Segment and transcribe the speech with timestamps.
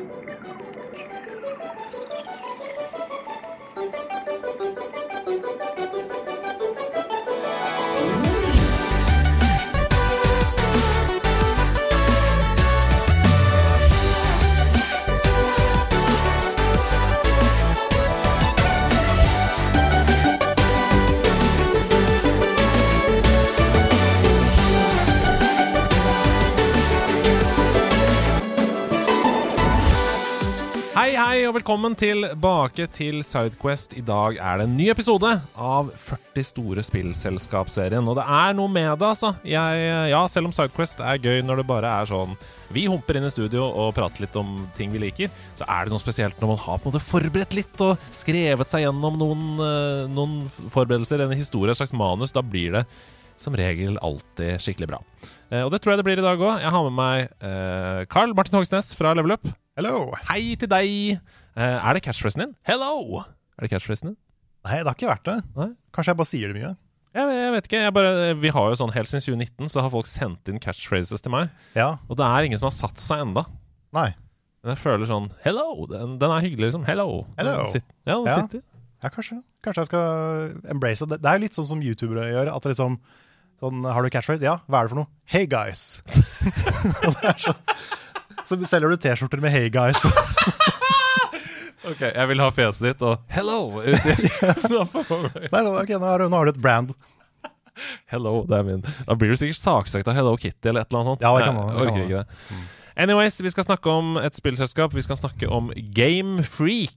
[0.00, 0.12] Thank
[4.78, 4.79] you.
[31.50, 33.96] Og velkommen tilbake til Sidequest.
[33.98, 38.06] I dag er det en ny episode av 40 store spillselskap-serien.
[38.06, 39.32] Og det er noe med det, altså.
[39.42, 39.80] Jeg,
[40.12, 42.36] ja, selv om Sidequest er gøy når det bare er sånn
[42.70, 45.94] Vi humper inn i studio og prater litt om ting vi liker, så er det
[45.96, 49.42] noe spesielt når man har på en måte forberedt litt og skrevet seg gjennom noen,
[49.66, 52.36] eh, noen forberedelser, en historie, et slags manus.
[52.36, 52.84] Da blir det
[53.40, 55.02] som regel alltid skikkelig bra.
[55.50, 56.62] Eh, og det tror jeg det blir i dag òg.
[56.62, 59.50] Jeg har med meg eh, Carl Martin Hogsnes fra Level Up.
[59.80, 60.12] Hello.
[60.30, 61.18] Hei til deg!
[61.60, 62.52] Eh, er det catchphrasen din?
[62.68, 63.20] Hello!
[63.58, 64.16] Er det catchphrasen din?
[64.64, 65.36] Nei, det har ikke vært det.
[65.56, 65.66] Nei?
[65.96, 66.70] Kanskje jeg bare sier det mye.
[67.16, 67.82] Jeg, jeg vet ikke.
[67.84, 71.24] Jeg bare, vi har jo sånn Helt siden 2019 så har folk sendt inn catchphrases
[71.24, 71.50] til meg.
[71.76, 71.96] Ja.
[72.08, 73.44] Og det er ingen som har satt seg enda.
[73.96, 74.10] Nei.
[74.62, 75.86] Men jeg føler sånn Hello!
[75.90, 76.84] Den, den er hyggelig, liksom.
[76.88, 77.08] Hello.
[77.40, 77.56] Hello.
[77.64, 78.36] Den sit, ja, den Ja.
[78.44, 78.64] sitter.
[79.00, 79.38] Ja, kanskje.
[79.64, 81.20] Kanskje jeg skal embrace det.
[81.24, 82.50] Det er jo litt sånn som youtubere gjør.
[82.54, 82.98] At liksom
[83.60, 84.44] sånn, Har du catchphrase?
[84.44, 84.58] Ja.
[84.68, 85.10] Hva er det for noe?
[85.24, 86.02] Hey guys.
[86.08, 87.58] Det er sånn
[88.48, 89.98] Så selger du T-skjorter med Hey guys.
[91.88, 93.60] Ok, jeg vil ha fjeset ditt og Hello!
[93.80, 94.16] Uti.
[94.16, 96.92] Det sånn, ok, nå har, du, nå har du et brand.
[98.12, 98.82] Hello, det er min.
[99.06, 101.24] Da blir du sikkert saksøkt av Hello Kitty eller et eller annet sånt.
[101.24, 102.60] Ja, det kan Jeg man- det orker ikke det.
[103.00, 104.92] Anyways, vi skal snakke om et spillselskap.
[104.92, 106.92] Vi skal snakke om Game Freak.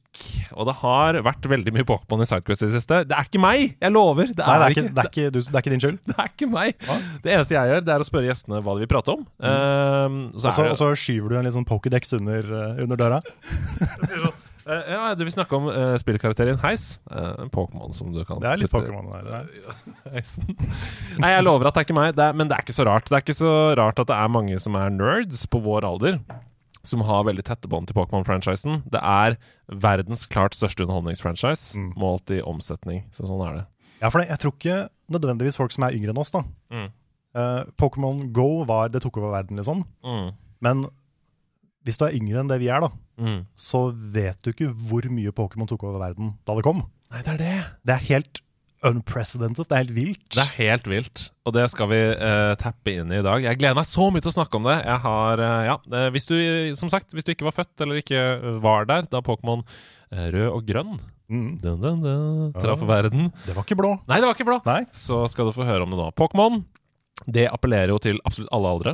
[0.52, 2.98] Og det har vært veldig mye Pokémon i Sidequest i det siste.
[3.08, 3.78] Det er ikke meg!
[3.80, 4.28] Jeg lover!
[4.34, 5.84] Det Nei, er, det er ikke, ikke, det er ikke, du, det er ikke din
[5.86, 6.00] skyld.
[6.10, 6.76] det er ikke meg.
[7.24, 9.24] Det eneste jeg gjør, det er å spørre gjestene hva de vil prate om.
[9.40, 12.84] Ehm, så Og så, er og så skyver du en litt sånn Pokédex under, eh,
[12.84, 13.22] under døra.
[14.66, 17.00] Eh, Ja, du vil snakke om uh, spillkarakteren Heis.
[17.12, 19.10] Eh, en Pokémon som du kan Det er litt Pokémon.
[19.12, 19.76] der, er.
[20.16, 20.48] Heisen.
[21.20, 22.86] Nei, jeg lover at det er ikke meg, det er, men det er ikke så
[22.88, 23.10] rart.
[23.10, 26.18] Det er ikke så rart at det er mange som er nerds på vår alder,
[26.84, 28.82] som har veldig tette bånd til Pokémon-franchisen.
[28.92, 29.38] Det er
[29.72, 31.94] verdens klart største underholdningsfranchise, Mm.
[32.00, 33.04] målt i omsetning.
[33.12, 33.66] Så sånn er det.
[34.02, 36.42] Ja, for det, jeg tror ikke nødvendigvis folk som er yngre enn oss, da.
[36.72, 36.90] Mm.
[37.36, 39.86] Eh, Pokémon Go var Det tok over verden, liksom.
[40.06, 40.34] Mm.
[40.62, 40.84] Men
[41.86, 43.44] hvis du er yngre enn det vi er, da, Mm.
[43.56, 46.80] så vet du ikke hvor mye Pokémon tok over verden da det kom.
[47.14, 47.58] Nei, det er det.
[47.86, 48.42] Det er helt
[48.84, 49.68] unprecedented.
[49.70, 50.24] Det er helt vilt.
[50.34, 53.46] Det er helt vilt, og det skal vi uh, tappe inn i i dag.
[53.46, 54.78] Jeg gleder meg så mye til å snakke om det.
[54.84, 56.36] Jeg har, uh, ja, eh, hvis du,
[56.80, 58.24] som sagt, hvis du ikke var født eller ikke
[58.64, 59.64] var der da Pokémon
[60.12, 60.96] eh, rød og grønn
[61.34, 61.54] Mm.
[61.58, 62.86] dun, dun, dun, traff Ja.
[62.86, 63.94] verden Det var ikke blå.
[64.10, 64.58] Nei, det var ikke blå.
[64.68, 64.84] Nei.
[64.92, 66.10] Så skal du få høre om det nå.
[66.20, 66.60] Pokémon
[67.26, 68.94] det appellerer jo til absolutt alle aldre.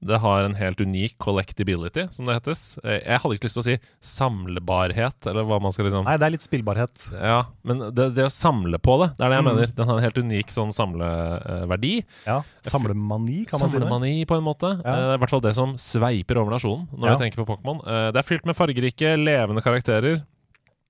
[0.00, 2.78] Det har en helt unik collectability, som det hetes.
[2.84, 6.16] Eh, Jeg hadde ikke lyst til å si samlebarhet, eller hva man skal liksom Nei,
[6.20, 7.08] det er litt spillbarhet.
[7.18, 9.50] Ja, men det, det å samle på det, det er det jeg Mm.
[9.56, 9.72] mener.
[9.74, 12.04] Den har en helt unik sånn samleverdi.
[12.26, 12.42] Ja.
[12.62, 13.86] Samlemani, kan man si det.
[13.88, 14.70] Samlemani, på en måte.
[14.84, 14.90] Ja.
[14.92, 17.16] Eh, Det er i hvert fall det som sveiper over nasjonen når Ja.
[17.16, 17.80] vi tenker på Pokémon.
[17.86, 20.22] Eh, Det er fylt med fargerike, levende karakterer.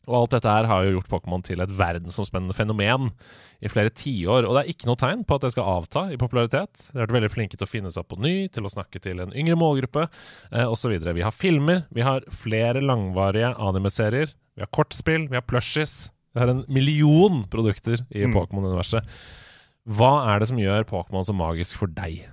[0.09, 3.11] Og alt dette her har jo gjort Pokémon til et verdensomspennende fenomen
[3.61, 4.47] i flere tiår.
[4.49, 6.89] Og det er ikke noe tegn på at det skal avta i popularitet.
[6.89, 9.03] De har vært veldig flinke til å finne seg opp på ny, til å snakke
[9.05, 10.97] til en yngre målgruppe eh, osv.
[10.97, 16.09] Vi har filmer, vi har flere langvarige anime-serier, vi har kortspill, vi har plushies.
[16.35, 18.35] Vi har en million produkter i Mm.
[18.37, 19.07] Pokémon-universet.
[19.89, 22.27] Hva er det som gjør Pokémon så magisk for deg?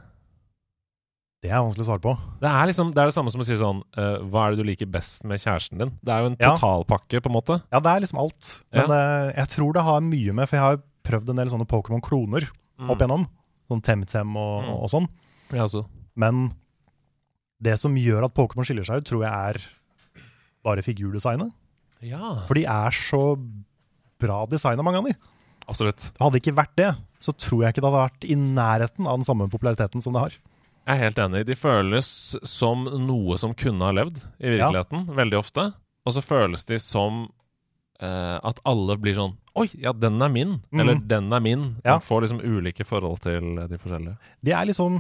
[1.44, 2.14] Det er vanskelig å svare på.
[2.42, 4.64] Det er liksom Det er det samme som å si sånn uh, Hva er det
[4.64, 5.92] du liker best med kjæresten din?
[6.02, 6.56] Det er jo en Ja.
[6.56, 7.62] totalpakke, på en måte.
[7.72, 8.64] Ja, det er liksom alt.
[8.74, 11.68] Men eh, jeg tror det har mye med For jeg har prøvd en del sånne
[11.70, 12.48] Pokémon-kloner
[12.90, 13.28] opp igjennom.
[13.70, 14.74] Sånn Temtem og, Mm.
[14.82, 15.08] og sånn.
[15.54, 15.86] Ja, så.
[16.16, 16.54] Men
[17.62, 19.62] det som gjør at Pokémon skiller seg ut, tror jeg er
[20.66, 21.52] bare figurdesignet.
[22.02, 23.38] Ja, For de er så
[24.20, 25.14] bra designa, mange av de.
[25.70, 26.12] absolutt.
[26.20, 29.18] Hadde det ikke vært det, så tror jeg ikke det hadde vært i nærheten av
[29.18, 30.34] den samme populariteten som det har.
[30.86, 31.46] Jeg er helt enig.
[31.48, 32.08] De føles
[32.46, 35.72] som noe som kunne ha levd i virkeligheten, veldig ofte.
[36.06, 37.24] Og så føles de som
[37.98, 40.58] eh, at alle blir sånn Oi, ja, den er min.
[40.68, 40.80] Mm.
[40.84, 41.62] Eller den er min.
[41.80, 41.96] Ja.
[41.96, 44.18] Man får liksom ulike forhold til de forskjellige.
[44.44, 45.00] De er liksom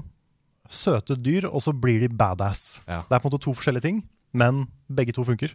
[0.71, 2.85] søte dyr, og så blir de badass.
[2.87, 3.01] Ja.
[3.03, 3.99] Det er på en måte to forskjellige ting,
[4.31, 5.51] men begge to funker.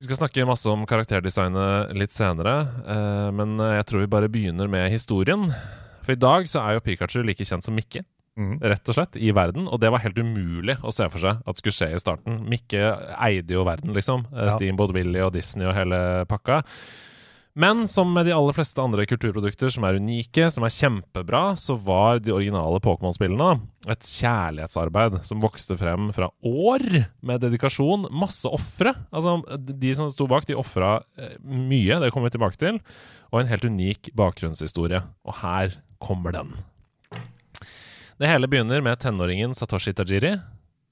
[0.00, 4.72] Vi skal snakke masse om karakterdesignet litt senere, eh, men jeg tror vi bare begynner
[4.72, 5.50] med historien.
[6.00, 8.06] For i dag så er jo Pikachu like kjent som Mikke.
[8.62, 9.66] Rett og slett, i verden.
[9.68, 12.40] Og det var helt umulig å se for seg at skulle skje i starten.
[12.48, 12.86] Mikke
[13.18, 14.26] eide jo verden, liksom.
[14.32, 14.54] Eh, Ja.
[14.56, 16.62] Steamboat Willy og Disney og hele pakka.
[17.58, 21.74] Men som med de aller fleste andre kulturprodukter som er unike, som er kjempebra, så
[21.82, 23.48] var de originale Pokémon-spillene
[23.90, 26.84] et kjærlighetsarbeid som vokste frem fra år
[27.26, 28.06] med dedikasjon.
[28.14, 28.92] Masse ofre.
[29.10, 32.78] Altså, de som sto bak, de ofra eh, mye, det kommer vi tilbake til,
[33.32, 35.02] og en helt unik bakgrunnshistorie.
[35.26, 36.54] Og her kommer den.
[38.18, 40.32] Det hele begynner med tenåringen Satoshi Tajiri.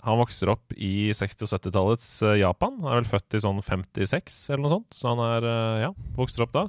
[0.06, 2.76] Han vokser opp i 60- og 70-tallets eh, Japan.
[2.84, 5.88] Han er vel født i sånn 56 eller noe sånt, så han er, eh, ja,
[6.14, 6.62] vokser opp da.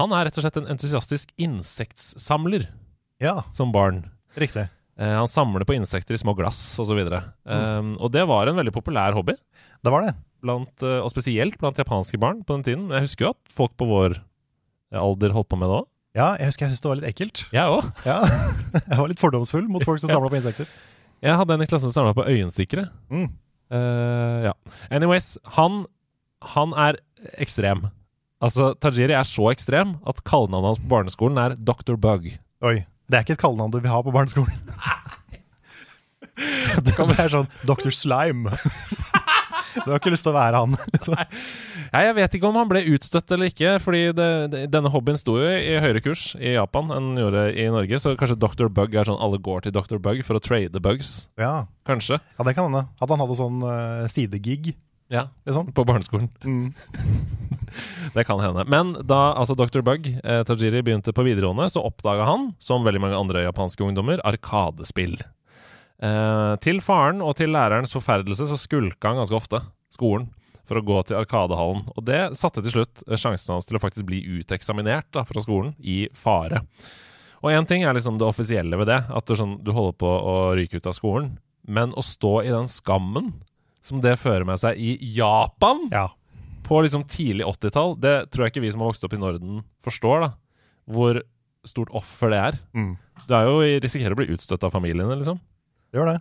[0.00, 2.66] Han er rett og slett en entusiastisk insektsamler
[3.22, 4.08] Ja, som barn.
[4.34, 4.66] riktig.
[4.98, 6.96] Eh, han samler på insekter i små glass osv.
[6.98, 9.32] videre Um, og det var en veldig populær hobby,
[9.82, 10.14] Det var det.
[10.42, 12.90] blant, og spesielt blant japanske barn på den tiden.
[12.90, 14.18] Jeg husker jo at folk på vår
[14.92, 15.86] alder holdt på med det òg.
[16.16, 17.44] Ja, jeg husker jeg syntes det var litt ekkelt.
[17.54, 17.86] Jeg òg.
[18.06, 18.18] Ja,
[18.90, 20.66] Jeg var litt fordomsfull mot folk som samla på insekter.
[21.22, 22.88] Jeg hadde en i klassen som samla på øyenstikkere.
[23.12, 23.28] Mm.
[23.70, 24.54] Uh, ja.
[24.90, 25.84] Anyways, han,
[26.56, 26.98] han er
[27.38, 27.86] ekstrem.
[28.42, 31.94] Altså, Tajiri er så ekstrem at kallenavnet hans på barneskolen er Dr.
[32.00, 32.26] Bug.
[32.64, 32.80] Oi.
[33.10, 34.54] Det er ikke et kallenavn du vil ha på barneskolen.
[36.86, 37.90] Det kan være sånn Dr.
[37.92, 38.54] Slime.
[39.74, 40.76] Du har ikke lyst til å være han.
[40.94, 41.16] liksom.
[41.90, 45.18] Nei, jeg vet ikke om han ble utstøtt eller ikke, fordi det, det, denne hobbyen
[45.20, 48.68] sto jo i høyere kurs i Japan enn den gjorde i Norge, så kanskje Dr.
[48.72, 49.98] Bug er sånn alle går til Dr.
[50.02, 51.28] Bug for å trade bugs.
[51.40, 52.20] Ja, Kanskje.
[52.38, 52.84] ja det kan hende.
[53.02, 54.74] At han hadde sånn uh, sidegig,
[55.10, 55.24] Ja.
[55.48, 55.72] liksom.
[55.74, 56.30] På barneskolen.
[56.46, 56.70] Mm.
[58.14, 58.64] Det kan hende.
[58.66, 59.82] Men da altså Dr.
[59.86, 64.18] Bug, eh, Tajiri, begynte på videregående, så oppdaga han, som veldig mange andre japanske ungdommer,
[64.26, 65.14] arkadespill.
[66.00, 69.60] Eh, til faren og til lærerens forferdelse så skulka han ganske ofte
[69.92, 70.30] skolen
[70.68, 71.82] for å gå til Arkadehallen.
[71.96, 75.42] Og det satte til slutt eh, sjansen hans til å faktisk bli uteksaminert da, fra
[75.44, 76.62] skolen i fare.
[77.40, 80.08] Og én ting er liksom det offisielle ved det, at du, sånn, du holder på
[80.08, 81.34] å ryke ut av skolen.
[81.68, 83.32] Men å stå i den skammen
[83.84, 86.06] som det fører med seg i Japan Ja.
[86.68, 89.62] på liksom tidlig 80-tall, det tror jeg ikke vi som har vokst opp i Norden
[89.84, 90.30] forstår, da.
[90.90, 91.20] Hvor
[91.68, 92.58] stort offer det er.
[92.76, 92.92] Mm.
[93.28, 95.40] Du er jo risikerer å bli utstøtt av familiene, liksom.
[95.90, 96.20] Det gjør det.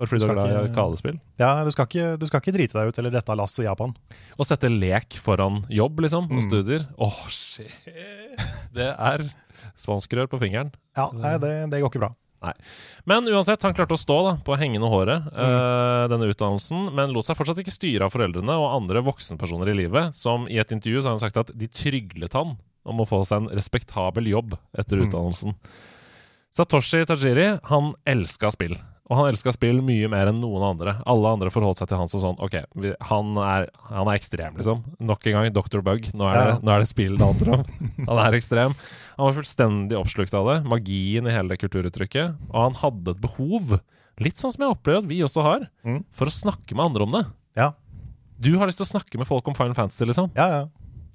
[0.00, 1.18] Bare fordi du er Skal glad i arkadespill.
[1.38, 3.68] Ja, du skal, ikke, du skal ikke drite deg ut eller dette av lasset i
[3.68, 3.92] Japan.
[4.40, 6.46] Å sette lek foran jobb, liksom, og Mm.
[6.48, 6.86] studier.
[6.98, 7.70] Åh, shit!
[8.74, 9.28] Det er
[9.78, 10.72] spanskrør på fingeren.
[10.96, 12.12] Ja, nei, det, det går ikke bra.
[13.06, 15.38] Men uansett, han klarte å stå da, på hengende håret, Mm.
[15.38, 19.76] øh, denne utdannelsen, men lot seg fortsatt ikke styre av foreldrene og andre voksenpersoner i
[19.84, 23.06] livet, som i et intervju så har han sagt at de tryglet han om å
[23.06, 25.06] få seg en respektabel jobb etter Mm.
[25.06, 25.54] utdannelsen.
[26.52, 28.74] Satoshi Tajiri, han elska spill.
[29.12, 30.94] Og han elska spill mye mer enn noen andre.
[31.04, 34.56] Alle andre forholdt seg til han som sånn OK, vi, han, er, han er ekstrem,
[34.56, 34.80] liksom.
[35.04, 35.82] Nok en gang Dr.
[35.84, 36.06] Bug.
[36.16, 36.58] Nå er, det, Ja.
[36.64, 37.64] nå er det spill det handler om.
[38.08, 38.72] Han er ekstrem.
[39.18, 40.56] Han var fullstendig oppslukt av det.
[40.72, 42.38] Magien i hele kulturuttrykket.
[42.48, 43.76] Og han hadde et behov,
[44.22, 46.04] litt sånn som jeg opplever at vi også har, Mm.
[46.14, 47.24] for å snakke med andre om det.
[47.60, 47.72] Ja,
[48.40, 50.32] Du har lyst til å snakke med folk om Final Fantasy, liksom.
[50.34, 50.48] ja.
[50.48, 50.62] ja.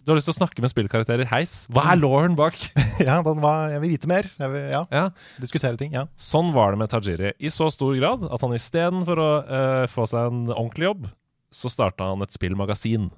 [0.08, 1.28] Du har lyst til å snakke med spillkarakterer.
[1.28, 1.54] Heis.
[1.68, 2.56] Hva er Lauren bak?
[3.04, 4.30] ja den var, jeg vil vite mer.
[4.40, 5.02] Jeg vil, ja, Ja,
[5.44, 5.92] Diskutere ting.
[5.98, 6.06] ja.
[6.16, 7.34] Sånn var det med Tajiri.
[7.44, 11.10] I så stor grad at han istedenfor å uh, få seg en ordentlig jobb,
[11.52, 13.10] så starta han et spillmagasin.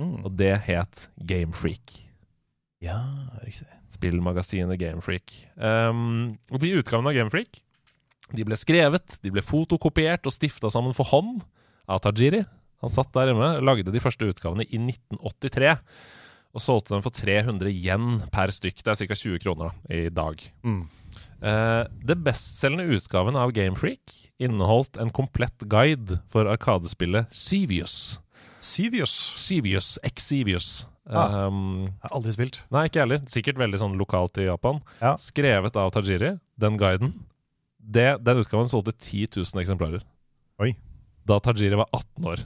[0.00, 0.14] Mm.
[0.24, 1.98] Og det het Gamefreak.
[2.80, 3.02] Ja,
[3.44, 3.68] riktig.
[3.92, 5.34] Spillmagasinet Gamefreak.
[5.60, 7.60] Um, og de utgavene av Gamefreak
[8.32, 11.42] de ble skrevet, de ble fotokopiert og stifta sammen for hånd
[11.90, 12.46] av Tajiri.
[12.80, 15.74] Han satt der hjemme, lagde de første utgavene i 1983.
[16.50, 18.80] Og solgte dem for 300 yen per stykk.
[18.82, 19.14] Det er ca.
[19.14, 20.42] 20 kroner da, i dag.
[20.66, 20.80] Mm.
[21.40, 28.18] Uh, det bestselgende utgaven av Gamefreak inneholdt en komplett guide for arkadespillet Syvius.
[28.60, 29.14] Syvius.
[29.40, 30.70] Syvius, Exivius.
[31.08, 31.46] Ah.
[31.48, 32.60] Um, Jeg har aldri spilt.
[32.70, 33.22] nei, ikke jeg heller.
[33.30, 34.82] Sikkert veldig sånn lokalt i Japan.
[35.00, 35.14] Ja.
[35.18, 37.14] Skrevet av Tajiri, den guiden.
[37.80, 40.04] Det, den utgaven solgte 10 000 eksemplarer.
[40.60, 40.74] Oi.
[41.26, 42.44] Da Tajiri var 18 år.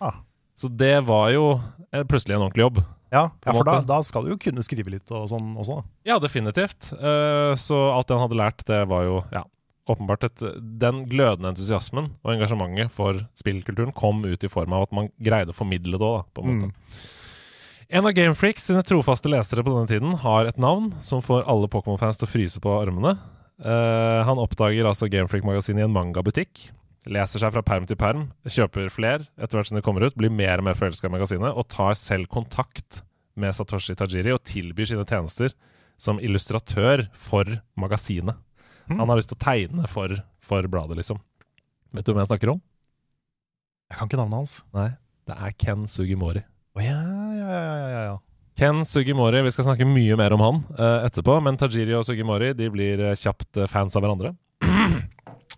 [0.00, 0.20] Ah.
[0.54, 1.46] Så det var jo
[1.90, 2.80] eh, plutselig en ordentlig jobb.
[3.12, 5.82] Ja, ja for da, da skal du jo kunne skrive litt og sånn også.
[6.08, 6.92] Ja, definitivt.
[6.96, 9.44] Eh, så alt han hadde lært, det var jo ja,
[9.92, 10.44] åpenbart et
[10.80, 15.52] Den glødende entusiasmen og engasjementet for spillkulturen kom ut i form av at man greide
[15.52, 16.72] å formidle det òg, på en måte.
[16.72, 17.02] Mm.
[17.92, 21.68] En av Gamefreaks sine trofaste lesere på denne tiden har et navn som får alle
[21.68, 23.18] Pokémon-fans til å fryse på armene.
[23.60, 26.70] Uh, han oppdager altså Gamefreak-magasinet i en mangabutikk.
[27.10, 30.30] Leser seg fra perm til perm, kjøper fler etter hvert som de kommer ut, blir
[30.30, 33.00] mer og mer forelska i magasinet, og tar selv kontakt
[33.34, 35.54] med Satoshi Tajiri og tilbyr sine tjenester
[36.00, 38.38] som illustratør for magasinet.
[38.86, 39.00] Mm.
[39.00, 41.18] Han har lyst til å tegne for, for bladet, liksom.
[41.92, 42.62] Vet du hvem jeg snakker om?
[43.90, 44.54] Jeg kan ikke navnet hans.
[44.74, 44.90] Nei,
[45.28, 46.44] det er Ken Sugimori.
[46.72, 47.00] Å ja,
[47.36, 48.14] ja, ja, ja, ja, ja.
[48.58, 52.52] Ken Sugimori, vi skal snakke mye mer om han uh, etterpå, men Tajiri og Sugimori
[52.56, 54.34] de blir eh, kjapt eh, fans av hverandre.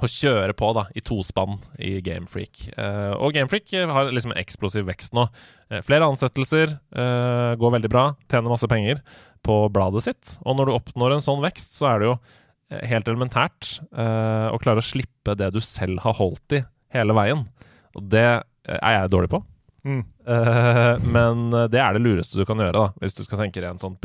[0.03, 2.65] Å kjøre på da, i tospann i Gamefreak.
[2.75, 5.29] Uh, og Gamefreak har liksom eksplosiv vekst nå.
[5.71, 9.05] Uh, flere ansettelser, uh, går veldig bra, tjener masse penger
[9.45, 10.37] på bladet sitt.
[10.45, 14.49] Og når du oppnår en sånn vekst, så er det jo eh, helt elementært eh,
[14.51, 16.65] å klare å slippe det du selv har holdt i
[16.97, 17.45] hele veien.
[17.95, 19.43] Og det eh, er jeg dårlig på.
[19.85, 20.01] Mm.
[20.01, 23.75] Eh, men det er det lureste du kan gjøre, da, hvis du skal tenke deg
[23.75, 23.99] en sånn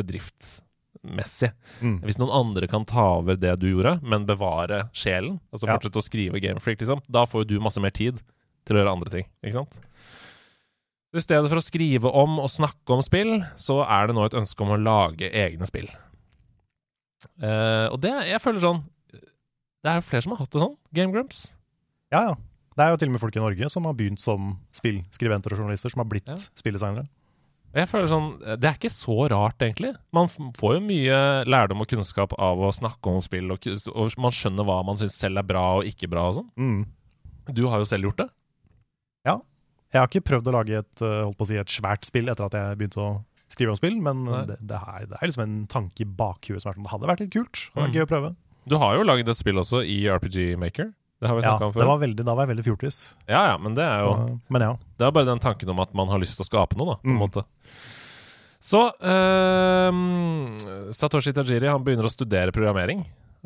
[1.04, 1.52] bedriftsmessig.
[1.82, 2.00] Mm.
[2.04, 5.78] Hvis noen andre kan ta over det du gjorde, men bevare sjelen, altså Ja.
[5.78, 8.20] fortsette å skrive Gamefreak, liksom, da får jo du masse mer tid
[8.66, 9.26] til å gjøre andre ting.
[9.44, 9.80] Ikke sant?
[11.12, 14.26] Så I stedet for å skrive om og snakke om spill, så er det nå
[14.26, 15.88] et ønske om å lage egne spill.
[17.42, 20.78] Uh, og det, jeg føler sånn Det er jo flere som har hatt det sånn.
[20.94, 21.56] Game Grumps.
[22.12, 22.36] Ja, ja.
[22.78, 25.60] Det er jo til og med folk i Norge som har begynt som spillskribenter og
[25.60, 26.36] journalister, som har blitt Ja.
[26.36, 27.08] spilldesignere.
[27.76, 29.92] Jeg føler sånn Det er ikke så rart, egentlig.
[30.16, 34.34] Man får jo mye lærdom og kunnskap av å snakke om spill, og, og man
[34.34, 36.50] skjønner hva man syns selv er bra og ikke bra og sånn.
[36.58, 36.80] Mm.
[37.54, 38.30] Du har jo selv gjort det.
[39.30, 39.38] Ja.
[39.94, 42.30] Jeg har ikke prøvd å lage et, eh, holdt på å si, et svært spill
[42.30, 43.10] etter at jeg begynte å
[43.50, 46.70] skrive om spill, men det, det, er, det er liksom en tanke i bakhuet som
[46.70, 47.54] er sånn Det hadde vært litt kult.
[47.58, 47.98] Det hadde vært Mm.
[47.98, 48.36] gøy å prøve.
[48.70, 50.92] Du har jo laget et spill også i RPG Maker.
[51.20, 51.88] Det har vi Ja, snakka om det før.
[51.88, 52.98] var veldig, da var jeg veldig fjortis.
[53.28, 54.74] Ja, ja, men det er jo Så, men ja.
[54.98, 56.96] Det er bare den tanken om at man har lyst til å skape noe, da,
[57.04, 57.20] på en Mm.
[57.20, 57.44] måte.
[58.62, 63.06] Så eh, Satoshi Tajiri han begynner å studere programmering.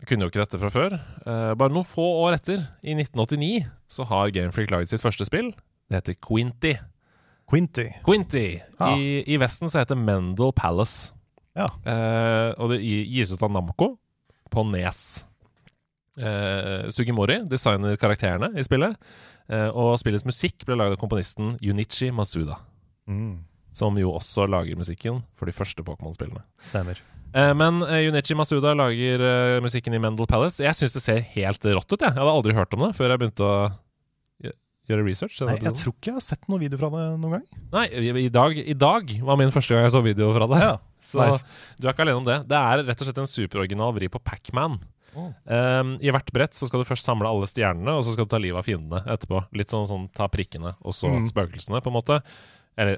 [0.10, 0.96] Kunne jo ikke dette fra før.
[1.26, 5.52] Eh, bare noen få år etter, i 1989, så har Gamefreak laget sitt første spill.
[5.90, 6.76] Det heter Quinty.
[7.50, 7.90] Quinty.
[8.06, 8.60] Quinty.
[8.80, 8.94] Ja.
[8.98, 11.12] I, I Vesten så heter Mendel Palace.
[11.56, 11.68] Ja.
[11.86, 13.92] Eh, og det gis ut av Namco
[14.54, 15.24] på Nes.
[16.14, 18.94] Eh, Sugimori designer karakterene i spillet.
[19.50, 22.60] uh, og spillets musikk ble laget av komponisten Yunichi Masuda.
[23.10, 23.42] Mm.
[23.74, 26.44] Som jo også lager musikken for de første Pokémon-spillene.
[26.62, 27.02] Stemmer.
[27.34, 30.62] Eh, men Yunichi Junichi Masuda lager musikken i Mendel Palace.
[30.64, 32.00] Jeg syns det ser helt rått ut.
[32.00, 33.58] Jeg Jeg hadde aldri hørt om det før jeg begynte å
[34.90, 35.40] gjøre research.
[35.48, 37.46] Nei, jeg tror ikke jeg har sett noen video fra det noen gang.
[37.74, 37.86] Nei,
[38.26, 40.60] i, dag, i dag var min første gang jeg så video fra det.
[40.64, 41.44] Ja, Så nice.
[41.80, 42.38] du er ikke alene om det.
[42.48, 44.78] Det er rett og slett en superoriginal vri på Pac-Man.
[45.16, 45.30] Oh.
[45.46, 48.32] Um, I hvert brett så skal du først samle alle stjernene, og så skal du
[48.34, 49.44] ta livet av fiendene etterpå.
[49.54, 51.28] Litt sånn, sånn ta prikkene, og så Mm.
[51.30, 52.22] spøkelsene, på en måte.
[52.78, 52.98] Eller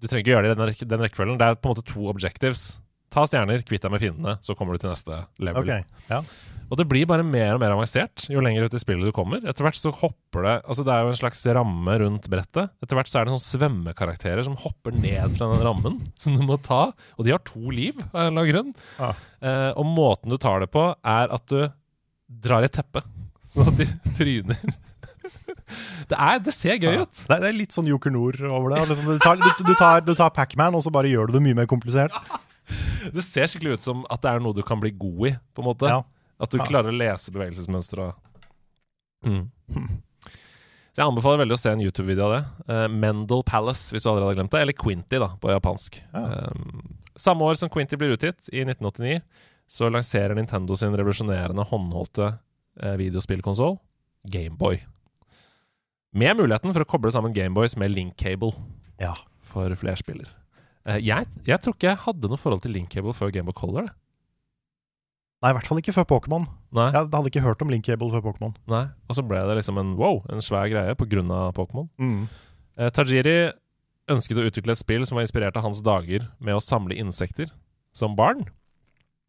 [0.00, 1.38] du trenger ikke gjøre det i den, rek den rekkefølgen.
[1.38, 2.78] Det er på en måte to objectives.
[3.10, 5.62] Ta stjerner, kvitt deg med fiendene, så kommer du til neste level.
[5.62, 6.22] Ok, ja.
[6.70, 9.42] Og det blir bare mer og mer avansert jo lenger ut i spillet du kommer.
[9.42, 12.70] Etter hvert så hopper det Altså det er jo en slags ramme rundt brettet.
[12.84, 16.44] Etter hvert så er det sånn svømmekarakterer som hopper ned fra den rammen som du
[16.46, 16.92] må ta.
[17.18, 18.70] Og de har to liv av en eller annen grunn.
[19.02, 19.18] Ah.
[19.42, 21.64] Eh, og måten du tar det på, er at du
[22.46, 23.02] drar i et teppe,
[23.50, 23.88] sånn at de
[24.20, 24.60] tryner.
[26.10, 27.02] det, er, det ser gøy Ja.
[27.02, 27.14] ut.
[27.26, 28.84] Det, er, det er litt sånn Joker Nord over det.
[28.92, 31.42] Liksom, du tar, du, du tar, du tar Pac-Man, og så bare gjør du det
[31.48, 32.14] mye mer komplisert.
[33.10, 35.62] Det ser skikkelig ut som at det er noe du kan bli god i, på
[35.62, 35.88] en måte.
[35.90, 36.02] Ja.
[36.40, 36.64] At du Ja.
[36.66, 38.12] klarer å lese bevegelsesmønstre.
[39.26, 39.50] Mm.
[40.90, 42.40] Så jeg anbefaler veldig å se en YouTube-video av det.
[42.66, 44.62] Uh, Mendel Palace, hvis du allerede har glemt det.
[44.64, 46.00] Eller Quinty, da, på japansk.
[46.10, 46.48] Ja.
[46.50, 49.20] Um, samme år som Quinty blir utgitt, i 1989,
[49.70, 52.32] så lanserer Nintendo sin revolusjonerende håndholdte
[52.82, 53.76] uh, videospillkonsoll,
[54.34, 54.80] Gameboy.
[56.18, 58.50] Med muligheten for å koble sammen Gameboys med Link Cable
[58.98, 59.12] Ja.
[59.46, 60.26] for flerspiller.
[60.88, 63.86] Uh, jeg, jeg tror ikke jeg hadde noe forhold til Link Cable før Gameboy Color.
[63.86, 63.94] det.
[65.40, 66.46] Nei, i hvert fall ikke før Pokémon.
[66.76, 68.54] Jeg hadde ikke hørt om Link Cable før Pokémon.
[68.68, 68.84] nei.
[69.08, 71.88] Og så ble det liksom en wow, en svær greie av Pokémon.
[71.98, 72.28] Mm.
[72.76, 73.52] Eh, Tajiri
[74.10, 77.48] ønsket å utvikle et spill som var inspirert av hans dager med å samle insekter
[77.96, 78.44] som barn.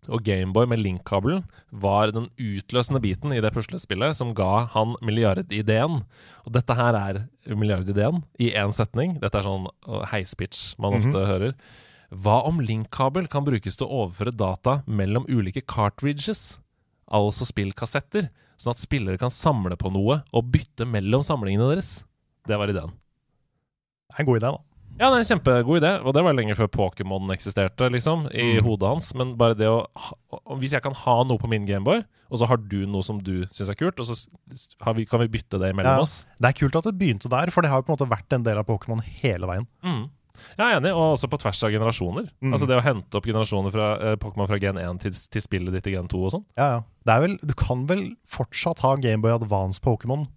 [0.09, 6.01] Og Gameboy med link-kabelen var den utløsende biten i det puslespillet som ga han milliardideen.
[6.45, 9.19] Og dette her er milliardideen i én setning.
[9.21, 9.67] Dette er sånn
[10.09, 11.27] heispitch man ofte Mhm.
[11.29, 11.53] hører.
[12.11, 16.57] Hva om link-kabel kan brukes til å overføre data mellom ulike cartridges,
[17.11, 22.01] altså spillkassetter, sånn at spillere kan samle på noe og bytte mellom samlingene deres?
[22.47, 22.91] Det var ideen.
[24.11, 24.59] Det er en god idé, da.
[24.99, 28.59] Ja, det er en kjempegod idé, og det var lenge før Pokémon eksisterte, liksom, i
[28.59, 28.63] Mm.
[28.67, 29.13] hodet hans.
[29.15, 29.87] Men bare det å
[30.59, 33.45] Hvis jeg kan ha noe på min Gameboy, og så har du noe som du
[33.47, 34.27] syns er kult, og så
[34.81, 36.01] har vi, kan vi bytte det mellom Ja.
[36.01, 38.09] oss Det er kult at det begynte der, for det har jo på en måte
[38.17, 39.67] vært en del av Pokémon hele veien.
[39.83, 40.09] mm.
[40.57, 42.27] Jeg er enig, og også på tvers av generasjoner.
[42.43, 42.51] Mm.
[42.53, 45.77] Altså det å hente opp generasjoner fra eh, Pokémon fra gen 1 til, til spillet
[45.77, 46.45] ditt i gen 2 og sånn.
[46.59, 46.83] Ja, ja.
[47.07, 50.27] Det er vel, du kan vel fortsatt ha Gameboy Advance Pokémon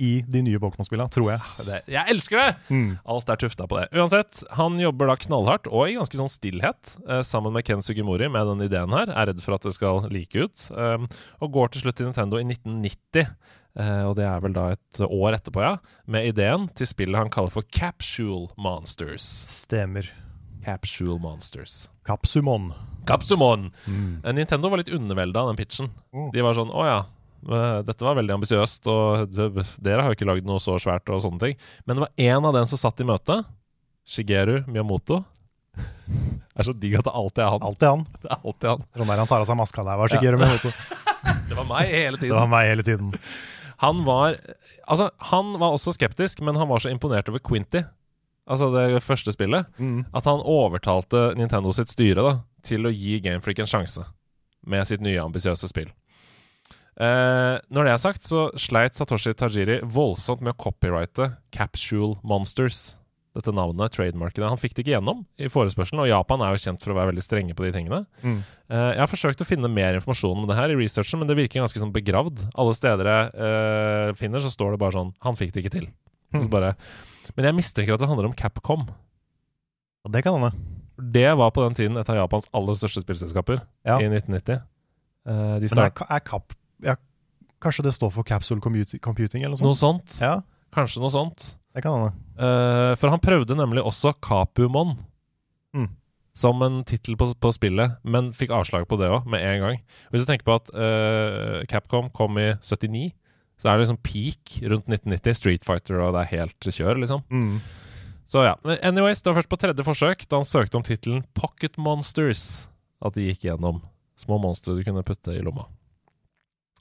[0.00, 1.66] i de nye Pokémon-spillene, tror jeg.
[1.68, 2.56] Det- Jeg elsker det!
[2.72, 2.98] Mm.
[3.04, 3.88] Alt er tufta på det.
[3.92, 8.30] Uansett, han jobber da knallhardt, og i ganske sånn stillhet, eh, sammen med Ken Sugimori
[8.32, 9.12] med den ideen her.
[9.12, 10.66] Er redd for at det skal like ut.
[10.72, 11.08] Um,
[11.42, 13.28] og går til slutt til Nintendo i 1990.
[13.78, 15.76] eh, og det er vel da et år etterpå, ja.
[16.06, 19.22] Med ideen til spillet han kaller for Capsule Monsters.
[19.46, 20.08] Stemmer.
[20.64, 21.88] Capsule Monsters.
[22.04, 22.72] Kapsumon.
[23.06, 23.70] Capsumon!
[23.86, 24.20] Mm.
[24.24, 25.90] Eh, Nintendo var litt undervelda av den pitchen.
[26.12, 26.32] Mm.
[26.34, 26.98] De var sånn Å ja,
[27.42, 31.40] Dette var veldig ambisiøst, og dere har jo ikke lagd noe så svært og sånne
[31.40, 31.56] ting.
[31.86, 33.46] Men det var én av dem som satt i møtet.
[34.06, 35.22] Shigeru Miyamoto.
[36.50, 37.62] Det er så digg at det alltid er han.
[37.64, 38.00] Alltid han.
[38.22, 38.82] Det er alltid han.
[38.98, 39.96] Sånn der han tar av seg maska der.
[40.02, 40.72] Var Shigeru Miyamoto.
[41.48, 42.36] Det var meg hele Det tiden.
[42.36, 43.14] var meg hele tiden.
[43.80, 44.36] Han var
[44.90, 47.84] Altså, han var også skeptisk, men han var så imponert over Quinty,
[48.50, 50.00] altså det første spillet, Mm.
[50.12, 52.32] at han overtalte Nintendo sitt styre da,
[52.66, 54.02] til å gi Gamefreak en sjanse
[54.66, 55.86] med sitt nye ambisiøse spill.
[56.98, 62.96] Eh, når det er sagt, så sleit Satoshi Tajiri voldsomt med å copyrighte Capsule Monsters.
[63.36, 64.48] Dette navnet, trademarkedet.
[64.50, 67.12] Han fikk det ikke gjennom i forespørselen, og Japan er jo kjent for å være
[67.12, 68.00] veldig strenge på de tingene.
[68.24, 68.40] Mm.
[68.66, 71.36] Uh, jeg har forsøkt å finne mer informasjon om det her i researchen, men det
[71.38, 72.42] virker ganske sånn begravd.
[72.58, 75.88] Alle steder jeg uh, finner, så står det bare sånn 'Han fikk det ikke til'.
[76.34, 76.42] Mm.
[76.42, 76.74] Så bare,
[77.36, 78.88] men jeg mistenker at det handler om Capcom.
[80.04, 80.50] Og det kan hende.
[80.98, 83.98] Det var på den tiden et av Japans aller største spillselskaper Ja.
[84.02, 84.58] i 1990.
[85.22, 86.96] Uh, de Men er, er Cap ja,
[87.60, 90.14] Kanskje det står for Capsule Computing eller noe sånt?
[90.22, 90.38] Ja,
[90.72, 91.54] Kanskje noe sånt.
[91.74, 94.96] det kan han, uh, for han prøvde nemlig også Kapumon
[95.76, 95.86] Mm.
[96.34, 99.76] som en tittel på, på spillet, men fikk avslag på det òg med en gang.
[100.10, 103.12] Hvis du tenker på at uh, Capcom kom i 79,
[103.60, 105.36] så er det liksom peak rundt 1990.
[105.36, 107.22] Street Fighter, og det er helt kjør, liksom.
[107.30, 107.60] Mm.
[108.26, 108.54] Så ja.
[108.82, 112.66] Anyways, det var først på tredje forsøk, da han søkte om tittelen Pocket Monsters,
[113.04, 113.82] at de gikk gjennom.
[114.18, 115.66] Små monstre du kunne putte i lomma.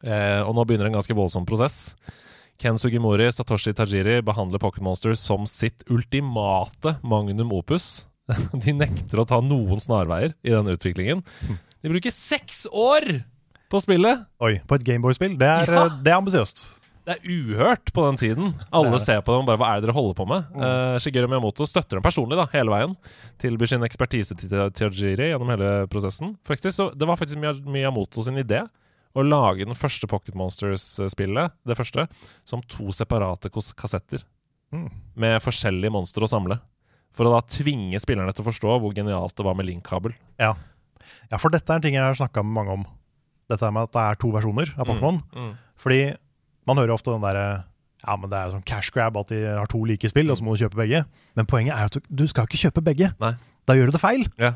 [0.03, 1.93] Eh, og nå begynner en ganske voldsom prosess.
[2.59, 8.05] Ken Sugimori, Satoshi Tajiri behandler Pocket Monsters som sitt ultimate magnum opus.
[8.65, 11.23] De nekter å ta noen snarveier i den utviklingen.
[11.79, 13.21] De bruker seks år
[13.71, 14.25] på spillet!
[14.43, 15.37] Oi, på et Gameboy-spill.
[15.39, 15.85] Det er, Ja.
[15.87, 16.65] eh, det er ambisiøst.
[17.09, 18.51] Det er uhørt på den tiden.
[18.75, 20.49] Alle er ser på dem og bare Hva er det dere holder på med?
[20.53, 22.93] Uh, Shigeru Miyamoto støtter dem personlig da, hele veien.
[23.41, 26.35] Tilbyr sin ekspertise til Tajiri gjennom hele prosessen.
[26.45, 28.61] Faktisk, så Det var faktisk Miyamoto sin idé
[29.17, 32.05] å lage den første Pocket Monsters-spillet, det første,
[32.47, 34.25] som to separate kassetter.
[34.73, 34.89] Mm.
[35.19, 36.59] Med forskjellige monstre å samle.
[37.15, 40.13] For å da tvinge spillerne til å forstå hvor genialt det var med link-kabel.
[40.41, 40.53] Ja.
[41.31, 42.85] ja, for dette er en ting jeg har snakka med mange om.
[43.49, 45.23] Dette med at det er to versjoner av Pokémon.
[45.33, 45.51] Mm.
[45.81, 46.01] Fordi
[46.69, 47.47] man hører ofte den derre
[47.99, 50.45] Ja, men det er sånn cash grab at de har to like spill, og så
[50.45, 51.01] må du kjøpe begge.
[51.35, 53.09] Men poenget er jo at du skal ikke kjøpe begge.
[53.19, 53.33] Nei.
[53.67, 54.23] Da gjør du det feil.
[54.39, 54.53] Ja.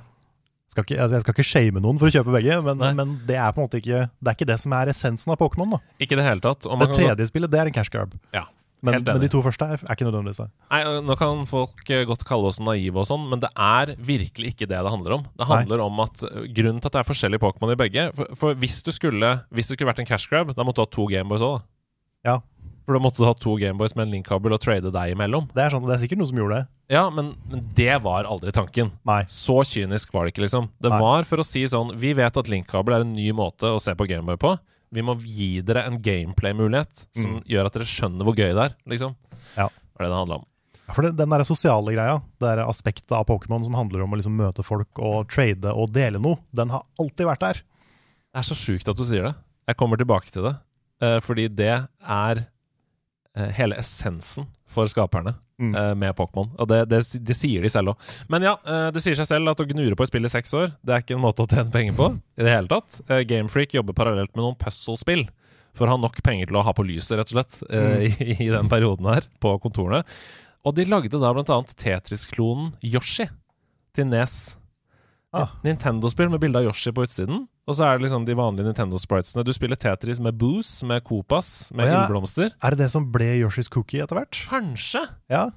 [0.74, 3.38] Skal ikke, altså jeg skal ikke shame noen for å kjøpe begge, men, men det
[3.38, 5.76] er på en måte ikke Det er ikke det som er essensen av Pokémon.
[5.78, 6.66] da Ikke det hele tatt.
[6.66, 8.18] Det kan- tredje spillet det er en cash grab.
[8.34, 8.46] Ja,
[8.84, 10.48] Men, men de to første er, er ikke nødvendigvis det.
[10.74, 14.50] Nei, Nå kan folk eh, godt kalle oss naive og sånn, men det er virkelig
[14.58, 15.24] ikke det det handler om.
[15.40, 18.34] Det handler om at eh, Grunnen til at det er forskjellige Pokémon i begge For,
[18.36, 20.90] for hvis du skulle Hvis det skulle vært en cash grab, da måtte du ha
[20.92, 21.62] to Gameboys òg.
[22.28, 22.42] Ja.
[22.84, 25.48] For da måtte du ha to Gameboys med en link-kabel og trade deg imellom.
[25.56, 26.68] Det er, sånn, det er sikkert noen som gjorde det.
[26.92, 28.92] Ja, men, men det var aldri tanken.
[29.08, 29.22] Nei.
[29.32, 30.68] Så kynisk var det ikke, liksom.
[30.84, 31.00] Det Nei.
[31.00, 33.96] var for å si sånn Vi vet at link-kabel er en ny måte å se
[33.96, 34.56] på Gameboy på.
[34.94, 38.76] Vi må gi dere en gameplay-mulighet som gjør at dere skjønner hvor gøy det er,
[38.92, 39.16] liksom.
[39.16, 39.40] Mm.
[39.56, 39.70] Ja.
[39.74, 40.50] Det var det det handla om.
[40.84, 44.14] Ja, For det, den der sosiale greia, det der aspektet av Pokémon som handler om
[44.14, 47.64] å liksom møte folk og trade og dele noe, den har alltid vært der.
[47.64, 49.34] Det er så sjukt at du sier det.
[49.72, 50.58] Jeg kommer tilbake til det.
[51.02, 52.44] Uh, fordi det er
[53.34, 55.76] hele essensen for skaperne Mm.
[55.76, 56.50] uh, med Pokémon.
[56.58, 58.08] Og det, det, det sier de selv òg.
[58.32, 60.54] Men ja, uh, det sier seg selv at å gnure på et spill i seks
[60.58, 63.02] år, det er ikke en måte å tjene penger på i det hele tatt.
[63.10, 65.28] Uh, Gamefreak jobber parallelt med noen puzzle-spill
[65.78, 68.02] for å ha nok penger til å ha på lyset, rett og slett, mm.
[68.26, 70.04] i, i den perioden her, på kontorene.
[70.64, 73.28] Og de lagde da blant annet Tetris-klonen Yoshi
[73.94, 74.56] til Nes.
[75.34, 75.50] Ah.
[75.66, 77.48] Nintendo-spill med bilde av Yoshi på utsiden.
[77.66, 79.44] Og så er det liksom de vanlige Nintendo-spritesene.
[79.48, 82.02] Du spiller Tetris med Booze, med Copas, med Å ja.
[82.04, 82.52] ildblomster.
[82.62, 84.44] Er det det som ble Yoshis Cookie etter hvert?
[84.52, 85.02] Kanskje!
[85.34, 85.48] Ja.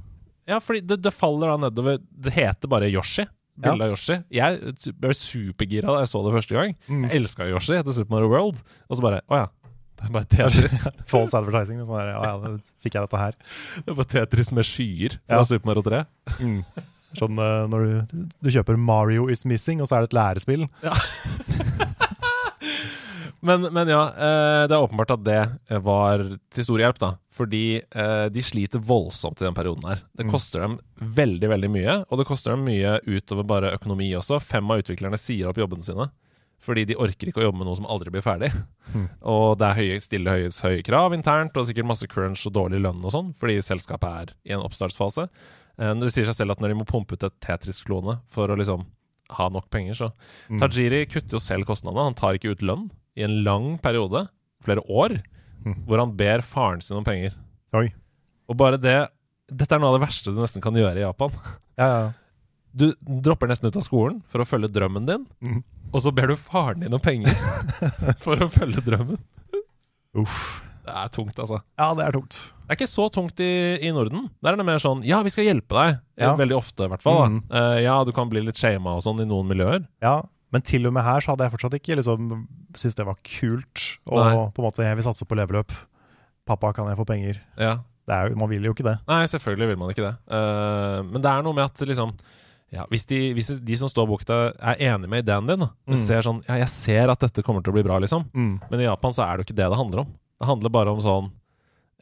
[0.46, 3.26] Ja, fordi det, det faller da nedover Det heter bare Yoshi.
[3.56, 4.18] Bilde av Yoshi.
[4.36, 6.74] Jeg ble supergira da jeg så det første gang.
[6.86, 7.06] Mm.
[7.08, 8.60] Jeg elska Yoshi etter Super Mario World.
[8.88, 9.46] Og så bare Å ja.
[9.96, 10.82] Det er bare Tetris.
[11.10, 11.78] False advertising.
[11.84, 13.36] Sånn der, ja, ja, fikk jeg dette her.
[13.80, 15.46] det er bare Tetris med skyer fra Ja.
[15.48, 16.02] Super Mario 3.
[17.14, 20.66] Sånn eh, når du, du kjøper Mario is Missing, og så er det et lærespill.
[23.46, 27.10] Men, men ja, eh, det er åpenbart at det var til stor hjelp, da.
[27.36, 30.00] Fordi eh, de sliter voldsomt i den perioden her.
[30.16, 30.32] Det Mm.
[30.32, 31.94] koster dem veldig, veldig mye.
[32.10, 34.40] Og det koster dem mye utover bare økonomi også.
[34.42, 36.08] Fem av utviklerne sier opp jobbene sine.
[36.64, 38.50] Fordi de orker ikke å jobbe med noe som aldri blir ferdig.
[38.96, 39.04] Mm.
[39.28, 42.80] Og det er høye, stille høyes høye krav internt, og sikkert masse crunch og dårlig
[42.82, 45.28] lønn og sånn, fordi selskapet er i en oppstartsfase.
[45.78, 48.56] Eh, det sier seg selv at når de må pumpe ut et Tetris-klone for å
[48.58, 48.86] liksom
[49.36, 50.12] ha nok penger, så
[50.48, 50.60] Mm.
[50.62, 52.04] Tajiri kutter jo selv kostnadene.
[52.04, 54.28] Han tar ikke ut lønn i en lang periode,
[54.62, 55.22] flere år,
[55.66, 55.84] Mm.
[55.86, 57.34] hvor han ber faren sin om penger.
[57.74, 57.92] Oi.
[58.48, 59.08] Og bare det
[59.48, 61.30] Dette er noe av det verste du nesten kan gjøre i Japan.
[61.78, 62.12] Ja, ja.
[62.74, 65.62] Du dropper nesten ut av skolen for å følge drømmen din, mm.
[65.94, 67.30] og så ber du faren din om penger
[68.24, 69.18] for å følge drømmen.
[70.18, 70.62] Uff.
[70.84, 71.60] Det er tungt, altså.
[71.78, 72.52] Ja, det er tungt.
[72.66, 73.48] Det er ikke så tungt i,
[73.86, 74.28] i Norden.
[74.42, 75.98] Der er det mer sånn Ja, vi skal hjelpe deg.
[76.18, 76.32] Ja.
[76.38, 77.20] Veldig ofte, i hvert fall.
[77.30, 77.42] Mm.
[77.50, 79.84] Eh, ja, du kan bli litt shama og sånn i noen miljøer.
[80.02, 80.20] Ja,
[80.54, 83.84] men til og med her så hadde jeg fortsatt ikke liksom syntes det var kult.
[84.10, 84.32] Og Nei.
[84.54, 85.72] på en måte, jeg vil satse på leveløp.
[86.46, 87.38] Pappa, kan jeg få penger?
[87.58, 87.76] Ja.
[88.06, 88.96] Det er jo, man vil jo ikke det.
[89.08, 90.12] Nei, selvfølgelig vil man ikke det.
[90.30, 92.12] Uh, men det er noe med at liksom
[92.74, 95.68] ja, hvis, de, hvis de som står bak deg, er enig med ideen din, da,
[95.86, 95.98] og Mm.
[96.02, 98.24] ser sånn Ja, jeg ser at dette kommer til å bli bra, liksom.
[98.34, 98.60] Mm.
[98.70, 100.08] Men i Japan så er det jo ikke det det handler om.
[100.40, 101.28] Det handler bare om sånn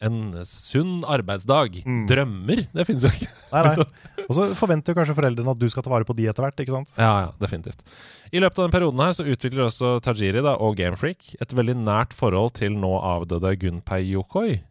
[0.02, 0.16] en
[0.48, 1.82] sunn arbeidsdag.
[1.86, 2.02] Mm.
[2.10, 3.28] Drømmer, det finnes jo ikke.
[3.52, 3.86] Nei, nei.
[4.28, 6.72] Og så forventer kanskje foreldrene at du skal ta vare på de etter hvert, ikke
[6.74, 6.90] sant?
[6.98, 7.80] Ja, ja, definitivt.
[8.34, 11.76] I løpet av den perioden her så utvikler også Tajiri da, og Gamefreak et veldig
[11.84, 14.62] nært forhold til nå avdøde Gunpei Yokoi.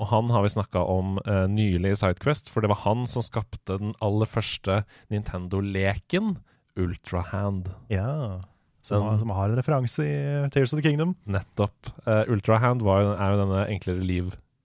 [0.00, 3.22] Og han har vi snakka om eh, nylig i Sidequest, for det var han som
[3.24, 6.38] skapte den aller første Nintendo-leken,
[6.80, 7.68] Ultrahand.
[7.92, 8.40] Ja.
[8.82, 11.14] Som, Den- som har en referanse i Tears of the Kingdom.
[11.26, 11.90] Nettopp.
[12.06, 14.00] Eh, Ultrahand jo, er jo denne enklere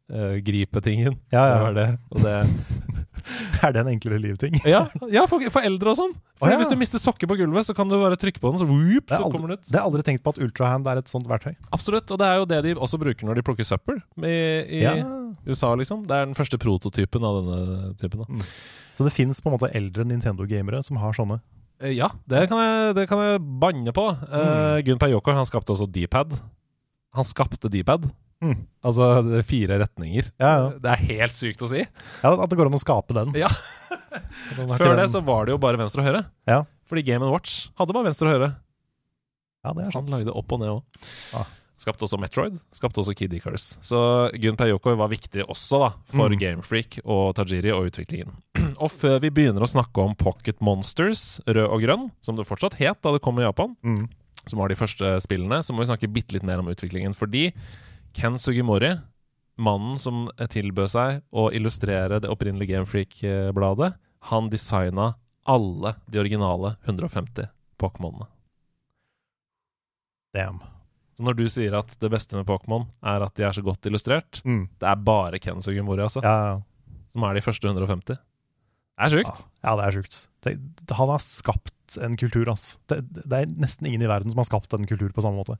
[0.09, 1.17] liv-gripetingen.
[1.31, 1.97] Ja, Det var det.
[2.11, 2.35] Og det
[3.65, 4.53] Er det en enklere livting?
[4.69, 6.11] Ja, ja for, for eldre og sånn.
[6.37, 6.59] For oh, ja.
[6.59, 9.09] Hvis du mister sokker på gulvet, så kan du bare trykke på den, så, whoop,
[9.09, 9.63] så kommer den ut.
[9.65, 11.55] det har jeg aldri tenkt på at Ultrahand er et sånt verktøy.
[11.73, 14.35] Absolutt, og det er jo det de også bruker når de plukker søppel i,
[14.77, 14.93] i Ja.
[15.45, 16.03] USA, liksom.
[16.05, 18.21] Det er den første prototypen av denne typen.
[18.25, 18.45] Da.
[18.97, 21.39] Så det fins eldre Nintendo-gamere som har sånne.
[21.81, 24.05] Eh, Ja, det kan jeg, det kan jeg banne på.
[24.29, 26.37] Uh, Gunpei Yoko han skapte også D-pad.
[27.15, 28.05] Han skapte D-pad.
[28.43, 28.65] Mm.
[28.85, 30.31] Altså det er fire retninger.
[30.41, 30.65] Ja, ja.
[30.83, 31.81] Det er helt sykt å si.
[31.85, 33.31] ja, At det går an å skape den.
[33.39, 33.49] Ja.
[34.77, 36.23] Før det så var det jo bare venstre og høyre.
[36.49, 36.63] Ja.
[36.89, 38.49] Fordi Game Watch hadde bare venstre og høyre.
[39.65, 40.11] Ja, det er Han sant.
[40.13, 41.05] lagde opp og ned òg.
[41.39, 41.47] Ah.
[41.81, 42.59] Skapte også Metroid.
[42.73, 43.65] Skapte også Kid Icarus.
[43.83, 43.97] Så
[44.39, 46.37] Gunpei Yokoi var viktig også da for Mm.
[46.39, 48.31] Gamefreak og Tajiri og utviklingen.
[48.83, 52.77] og før vi begynner å snakke om Pocket Monsters, rød og grønn, som det fortsatt
[52.79, 54.05] het da det kom i Japan, Mm.
[54.45, 57.13] som var de første spillene, så må vi snakke bitte litt mer om utviklingen.
[57.17, 57.49] Fordi
[58.15, 58.93] Ken Sugimori,
[59.59, 63.93] mannen som tilbød seg å illustrere det opprinnelige Gamefreak-bladet,
[64.31, 65.11] han designa
[65.45, 67.49] alle de originale 150
[67.79, 68.27] Pokémonene.
[70.35, 70.61] Damn.
[71.15, 73.85] Så når du sier at det beste med Pokémon er at de er så godt
[73.87, 74.67] illustrert, Mm.
[74.79, 76.61] det er bare Ken Sugimori, altså, Ja, ja.
[77.13, 78.15] som er de første 150.
[78.15, 79.45] Det er sjukt.
[79.63, 80.27] ja, det er sjukt.
[80.41, 80.57] Det,
[80.95, 82.77] han har skapt en kultur, ass.
[82.87, 85.57] Det, det er nesten ingen i verden som har skapt en kultur på samme måte.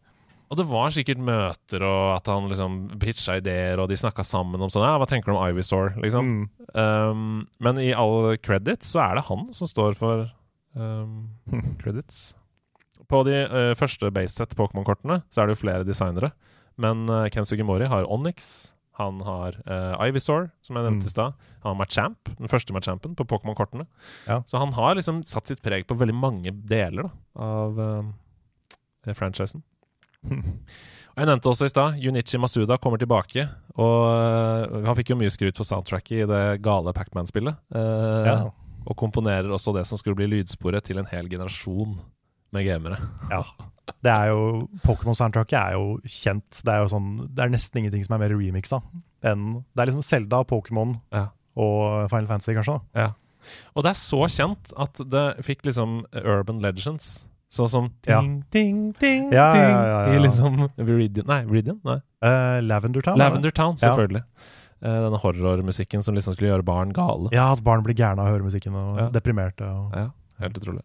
[0.52, 4.62] Og det var sikkert møter, og at han liksom pitcha ideer, og de snakka sammen
[4.62, 6.30] om sånn Ja, hva tenker du om Ivysaur, liksom?
[6.30, 6.76] Mm.
[6.78, 10.28] Um, men i all credit så er det han som står for
[10.78, 11.32] um,
[11.82, 12.36] credits.
[13.10, 16.32] På de uh, første baseset Pokémon-kortene så er det jo flere designere.
[16.82, 18.72] Men uh, Ken Sugimori har Onyx.
[19.00, 21.10] Han har uh, Ivysaur, som jeg nevnte Mm.
[21.10, 21.34] i stad.
[21.66, 23.88] Han har Machamp, den første Machampen på Pokémon-kortene.
[24.30, 24.40] Ja.
[24.48, 27.12] Så han har liksom satt sitt preg på veldig mange deler da,
[27.44, 29.64] av eh, franchisen.
[31.16, 33.46] Jeg nevnte også i stad Junichi Masuda kommer tilbake.
[33.80, 37.56] Og øh, han fikk jo mye skryt for soundtracket i det gale Pacman-spillet.
[37.76, 38.38] Eh, Ja.
[38.86, 41.96] Og komponerer også det som skulle bli lydsporet til en hel generasjon
[42.54, 43.00] med gamere.
[43.32, 43.42] ja.
[44.02, 46.62] Det er jo Pokémon-soundtracket er jo kjent.
[46.66, 48.80] Det er jo sånn Det er nesten ingenting som er mer remixa
[49.26, 51.28] enn Det er liksom Selda, Pokémon Ja.
[51.56, 52.80] og Final Fantasy, kanskje.
[52.96, 53.12] da
[53.76, 57.26] Og det er så kjent at det fikk liksom Urban Legends.
[57.56, 61.80] Sånn som ting, ting, ding, Ja, ting ja, i liksom Viridian Nei, Viridian?
[61.88, 62.02] Nei.
[62.26, 63.16] Uh, Lavender Town?
[63.16, 63.24] er?
[63.24, 64.26] Lavender Town, selvfølgelig.
[64.86, 67.32] Eh, denne horrormusikken som liksom skulle gjøre barn gale.
[67.34, 69.08] Ja, at barn blir gærne av å høre musikken og Ja.
[69.10, 69.64] deprimerte.
[69.66, 69.96] Og...
[69.96, 70.10] Ja,
[70.44, 70.84] helt utrolig.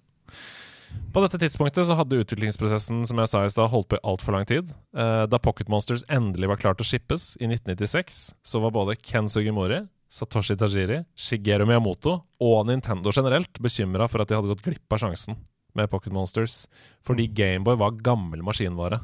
[1.12, 4.36] På dette tidspunktet så hadde utviklingsprosessen som jeg sa i sted, holdt på i altfor
[4.36, 4.70] lang tid.
[4.96, 9.28] Eh, da Pocket Monsters endelig var klart å shippes i 1996, så var både Ken
[9.28, 14.96] Sugimori, Satoshi Tajiri, Shigeru Miyamoto og Nintendo generelt bekymra for at de hadde gått glipp
[14.96, 15.36] av sjansen
[15.78, 16.64] med Pocket Monsters,
[17.06, 19.00] fordi Gameboy var gammel maskinvare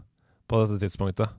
[0.48, 1.34] på dette tidspunktet.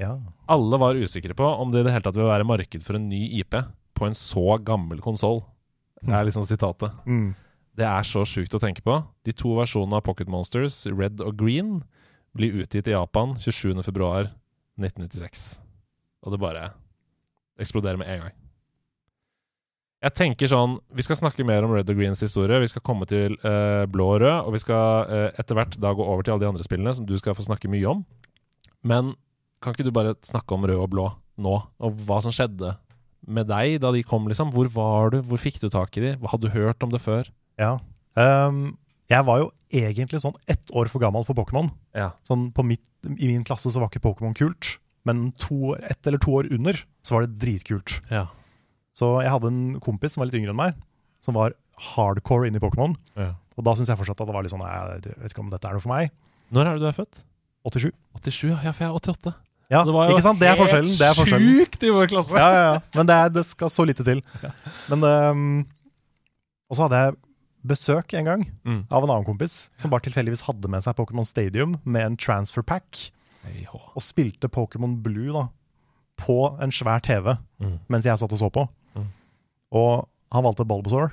[0.00, 0.16] Ja.
[0.50, 3.08] Alle var usikre på om det i det hele tatt ville være marked for en
[3.10, 3.54] ny IP
[3.94, 5.42] på en så gammel konsoll.
[6.02, 6.94] Det er liksom sitatet.
[7.06, 7.34] Mm.
[7.74, 9.00] Det er så sjukt å tenke på.
[9.26, 11.80] De to versjonene av Pocket Monsters, Red og Green,
[12.34, 15.44] blir utgitt i Japan 27.2.1996.
[16.24, 16.64] Og det bare
[17.60, 18.36] eksploderer med en gang.
[20.04, 22.60] Jeg tenker sånn Vi skal snakke mer om Red og Greens historie.
[22.60, 25.94] Vi skal komme til uh, blå og rød, og vi skal uh, etter hvert da
[25.96, 28.04] gå over til alle de andre spillene, som du skal få snakke mye om.
[28.84, 29.14] Men
[29.64, 31.08] kan ikke du bare snakke om rød og blå
[31.40, 32.76] nå, og hva som skjedde
[33.24, 34.52] med deg da de kom, liksom?
[34.52, 35.22] Hvor var du?
[35.24, 36.14] Hvor fikk du tak i de?
[36.28, 37.32] Hadde du hørt om det før?
[37.60, 37.78] ja.
[38.14, 38.76] Um,
[39.10, 41.68] jeg var jo egentlig sånn ett år for gammel for Pokémon.
[41.96, 42.12] Ja.
[42.26, 46.22] Sånn på mitt, I min klasse så var ikke Pokémon kult, men to, ett eller
[46.22, 47.98] to år under så var det dritkult.
[48.12, 48.28] Ja.
[48.94, 50.76] Så jeg hadde en kompis som var litt yngre enn meg,
[51.24, 51.54] som var
[51.94, 52.94] hardcore inne i Pokémon.
[53.18, 53.32] ja.
[53.54, 55.68] Og da syns jeg fortsatt at det var litt sånn Jeg vet ikke om dette
[55.68, 56.10] er noe for meg.
[56.50, 57.20] Når er det du er født?
[57.70, 57.92] 87.
[58.18, 59.34] 87, ja, for jeg er 88.
[59.70, 60.40] Ja, Det var jo ikke sant?
[60.42, 60.96] Det er forskjellen.
[60.98, 61.46] Det er forskjellen.
[61.54, 62.34] sjukt i vår klasse!
[62.34, 62.80] Ja, ja, ja.
[62.98, 64.20] Men det, er, det skal så lite til.
[64.90, 65.66] Men um,
[66.68, 67.16] Og så hadde jeg
[67.64, 68.82] besøk en gang Mm.
[68.90, 72.62] av en annen kompis som bare tilfeldigvis hadde med seg Pokémon Stadium med en transfer
[72.66, 73.10] pack,
[73.94, 75.46] og spilte Pokémon Blue da
[76.20, 77.78] på en svær TV Mm.
[77.88, 78.68] mens jeg satt og så på.
[79.74, 81.12] Og han valgte Bulbasaur,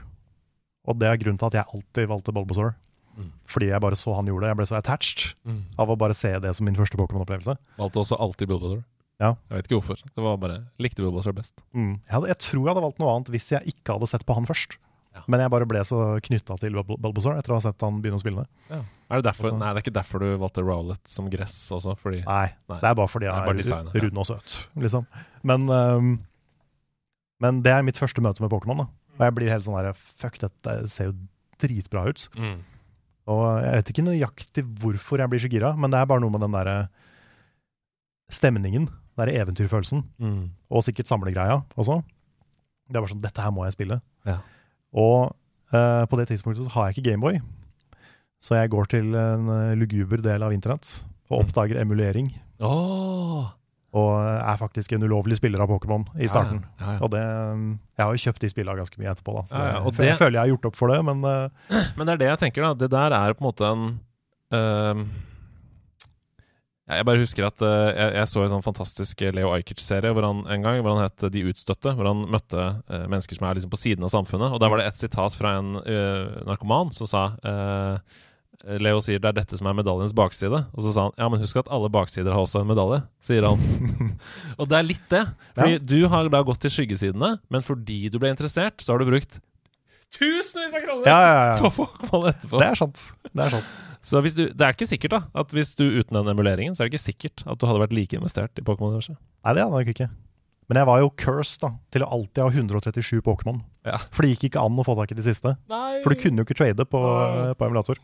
[0.88, 2.76] og det er grunnen til at jeg alltid valgte Bulbasaur.
[3.18, 3.32] Mm.
[3.52, 4.52] Fordi jeg bare så han gjorde det.
[4.54, 5.64] Jeg ble så attached Mm.
[5.78, 7.58] av å bare se det som min første Pokémon-opplevelse.
[7.78, 8.84] Valgte også alltid Bulbasaur.
[9.20, 9.36] Ja.
[9.52, 10.00] Jeg vet ikke hvorfor.
[10.16, 11.60] Det var bare Likte Bulbasaur best.
[11.76, 12.00] Mm.
[12.08, 14.34] Jeg, hadde, jeg tror jeg hadde valgt noe annet hvis jeg ikke hadde sett på
[14.34, 14.78] han først.
[15.14, 15.22] Ja.
[15.28, 18.16] Men jeg bare ble så knytta til Bul- Bulbasaur etter å ha sett han begynne
[18.18, 18.80] å spille det.
[19.12, 22.24] Er det derfor, Nei, det er ikke derfor du valgte Rowlet som gress også, fordi
[22.24, 22.80] Nei, Nei.
[22.80, 25.06] det er bare fordi jeg er han er, rund og søt, liksom.
[25.44, 26.14] Men, øhm,
[27.42, 28.88] men det er mitt første møte med Pokémon, da.
[29.18, 31.16] Og jeg blir helt sånn der Fuck, dette ser jo
[31.62, 32.28] dritbra ut.
[32.38, 32.60] mm.
[33.32, 36.32] Og jeg vet ikke nøyaktig hvorfor jeg blir så gira, men det er bare noe
[36.34, 36.78] med den derre
[38.32, 40.50] stemningen, den derre eventyrfølelsen, Mm.
[40.72, 42.02] og sikkert samlegreia også.
[42.90, 44.02] Det er bare sånn Dette her må jeg spille.
[44.26, 44.38] Ja.
[44.94, 45.36] Og
[45.74, 47.40] uh, på det tidspunktet så har jeg ikke Gameboy,
[48.42, 51.46] så jeg går til en eh, luguber del av internett og Mm.
[51.46, 52.32] oppdager emulering.
[52.60, 53.52] Åh!
[53.92, 56.62] Og er faktisk en ulovlig spiller av Pokémon i starten.
[56.80, 57.00] Ja, ja, ja.
[57.04, 57.66] Og det um,
[57.98, 59.42] Jeg har jo kjøpt de spillene ganske mye etterpå, da.
[59.50, 62.14] Så ja, det, jeg føler jeg har gjort opp for det, men uh, Men det
[62.14, 62.72] er det jeg tenker, da.
[62.86, 63.84] Det der er på en måte en
[64.56, 65.04] uh,
[66.96, 70.42] Jeg bare husker at uh, jeg, jeg så en sånn fantastisk Leo Ajkic-serie hvor han
[70.56, 71.92] en gang hvor han het De utstøtte.
[72.00, 74.56] Hvor han møtte eh, mennesker som er liksom på siden av samfunnet.
[74.56, 78.20] Og der var det et sitat fra en eh, narkoman som sa eh,
[78.82, 80.64] Leo sier det er dette som er medaljens bakside.
[80.76, 83.48] Og så sa han ja, men husk at alle baksider har også en medalje, sier
[83.48, 83.62] han.
[84.60, 85.24] og det er litt det.
[85.58, 85.84] Fordi Ja.
[85.94, 89.40] du har da gått til skyggesidene, men fordi du ble interessert, så har du brukt
[90.12, 91.56] tusenvis av kroner ja, ja, ja.
[91.62, 92.60] på Pokémon etterpå.
[92.60, 93.04] Det er sant.
[93.32, 93.76] Det er sant.
[94.02, 96.84] Så hvis du, det er ikke sikkert da at hvis du uten den emuleringen, så
[96.84, 99.16] er det ikke sikkert at du hadde vært like investert i Pokémon-universet.
[99.46, 100.10] Nei, det hadde jeg nok ikke.
[100.72, 103.58] Men jeg var jo cursed da, til å alltid ha 137 Pokémon.
[103.88, 103.98] Ja.
[104.10, 105.54] For det gikk ikke an å få tak i de siste.
[105.72, 107.02] Nei For du kunne jo ikke trade på,
[107.60, 108.00] på emulator.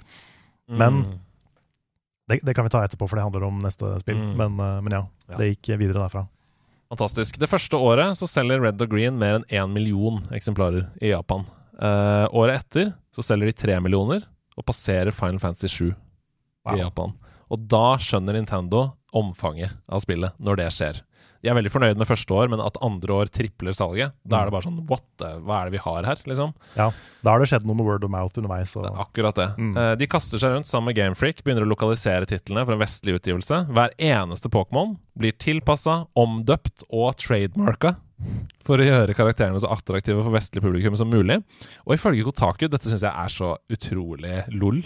[0.69, 0.77] Mm.
[0.77, 1.19] men-
[2.30, 4.17] Det, det kan vi ta etterpå, for det handler om neste spill.
[4.17, 4.36] Mm.
[4.36, 5.38] Men, uh, men ja, Ja.
[5.38, 6.25] det gikk videre derfra.
[6.91, 7.38] Fantastisk.
[7.39, 11.45] Det første året så selger Red og Green mer enn én million eksemplarer i Japan.
[11.80, 14.23] Uh, året etter så selger de tre millioner
[14.58, 15.95] og passerer Final Fantasy 7
[16.65, 16.75] Wow.
[16.75, 17.13] i Japan.
[17.49, 21.01] Og da skjønner Nintendo omfanget av spillet, når det skjer.
[21.43, 24.50] De er veldig fornøyd med første år, men at andre år tripler salget, da er
[24.50, 26.54] det bare sånn What the, Hva er det vi har her, liksom?
[26.78, 26.89] Ja,
[27.23, 28.76] Da har det skjedd noe med word of mouth underveis.
[28.78, 29.50] Er Og, akkurat det.
[29.58, 29.76] Mm.
[29.78, 33.17] Eh, de kaster seg rundt sammen med Gamefreak, begynner å lokalisere titlene for en vestlig
[33.19, 33.65] utgivelse.
[33.73, 37.97] Hver eneste Pokémon blir tilpassa, omdøpt og trademarka
[38.67, 41.38] for å gjøre karakterene så attraktive for vestlig publikum som mulig.
[41.86, 44.82] Og ifølge Kotaku, dette syns jeg er så utrolig lol,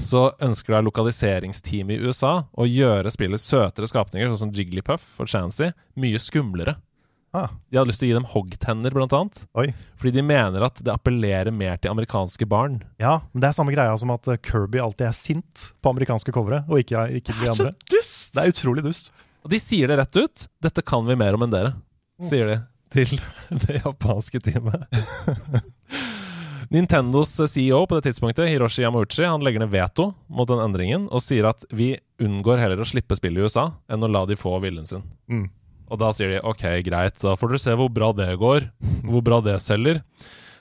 [0.00, 5.28] så ønsker da lokaliseringsteamet i USA å gjøre spillet søtere skapninger, sånn som Jigglypuff og
[5.32, 6.76] Chansey, mye skumlere.
[7.36, 9.42] ah, De hadde lyst til å gi dem hoggtenner, blant annet.
[9.58, 9.66] oi.
[9.98, 12.78] Fordi de mener at det appellerer mer til amerikanske barn.
[13.02, 16.32] Ja, men det er samme greia som at uh, Kirby alltid er sint på amerikanske
[16.32, 17.74] covere, og ikke, ikke de andre.
[17.90, 18.32] dust!
[18.32, 19.12] Det er utrolig dust.
[19.44, 20.46] Og de sier det rett ut.
[20.62, 21.74] 'Dette kan vi mer om enn dere',
[22.24, 22.56] sier de
[22.92, 23.18] til
[23.66, 24.86] det japanske teamet.
[26.72, 31.22] Nintendos CEO på det tidspunktet, Hiroshi Yamauchi, han legger ned veto mot den endringen og
[31.22, 34.56] sier at vi unngår heller å slippe spill i USA enn å la de få
[34.64, 35.04] viljen sin.
[35.30, 35.46] Mm.
[35.86, 38.66] Og da sier de ok, greit, da får dere se hvor bra det går,
[39.06, 40.02] hvor bra det selger.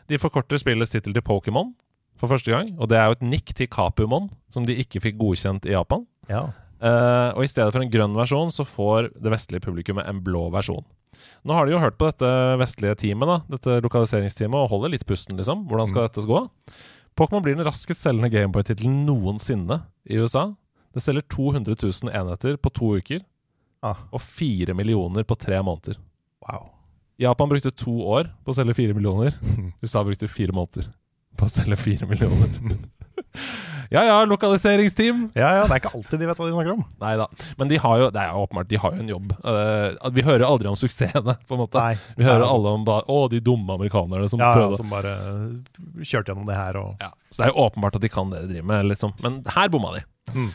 [0.05, 1.73] De forkorter spillets tittel til Pokémon
[2.21, 5.17] for første gang, og det er jo et nikk til Kapumon, som de ikke fikk
[5.19, 6.05] godkjent i Japan.
[6.29, 6.47] Ja.
[6.75, 10.47] Uh, og i stedet for en grønn versjon, så får det vestlige publikummet en blå
[10.53, 10.85] versjon.
[11.45, 12.29] Nå har de jo hørt på dette
[12.61, 15.63] vestlige teamet, da, dette lokaliseringsteamet, og holder litt pusten, liksom.
[15.69, 16.41] Hvordan skal dette gå?
[17.15, 20.49] Pokémon blir den raskest selgende Gameboy-tittelen noensinne i USA.
[20.95, 23.23] Det selger 200 000 enheter på to uker,
[23.85, 25.99] Ah, og fire millioner på tre måneder.
[26.41, 26.71] wow.
[27.21, 29.35] Japan brukte to år på å selge fire millioner.
[29.83, 30.87] USA brukte fire måneder
[31.37, 32.49] på å selge fire millioner.
[33.95, 35.29] ja ja, lokaliseringsteam!
[35.37, 36.83] Ja, ja, det er ikke alltid de vet hva de snakker om.
[37.01, 37.27] Nei da.
[37.59, 39.33] Men de har jo det er jo åpenbart, de har jo en jobb.
[39.45, 41.81] Uh, vi hører aldri om suksessene, på en måte.
[41.81, 44.69] Nei, Vi hører er altså- alle om bare, å, de dumme amerikanerne som ja, ja,
[44.77, 45.15] som bare
[46.01, 48.45] kjørte gjennom det her og Ja, så det er jo åpenbart at de kan det
[48.45, 49.15] de driver med, liksom.
[49.23, 50.05] Men her bomma de.
[50.35, 50.49] Mm.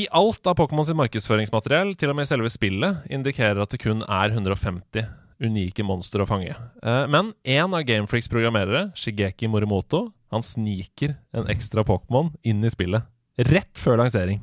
[0.00, 4.04] I alt av Pokémon sitt markedsføringsmateriell, til og med selve spillet, indikerer at det kun
[4.06, 5.08] er 150
[5.40, 6.54] unike monstre å fange.
[6.84, 12.70] Uh, men én av Gamefreaks programmerere, Shigeki Morimoto, han sniker en ekstra Pokémon inn i
[12.70, 13.02] spillet.
[13.38, 14.40] Rett før lansering.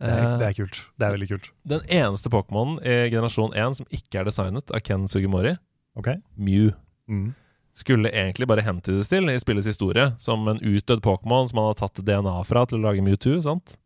[0.00, 0.86] det er, Eh, det er kult.
[0.98, 1.50] Det er veldig kult.
[1.68, 5.58] Den eneste Pokémonen i generasjon 1 som ikke er designet av Ken Sugimori,
[5.98, 6.08] Ok?
[6.38, 6.70] Mew
[7.08, 7.34] Mm.
[7.74, 11.74] skulle egentlig bare hentydes til i spillets historie, som en utdødd Pokémon som han har
[11.74, 13.76] tatt DNA fra til å lage Mewtwo, sant?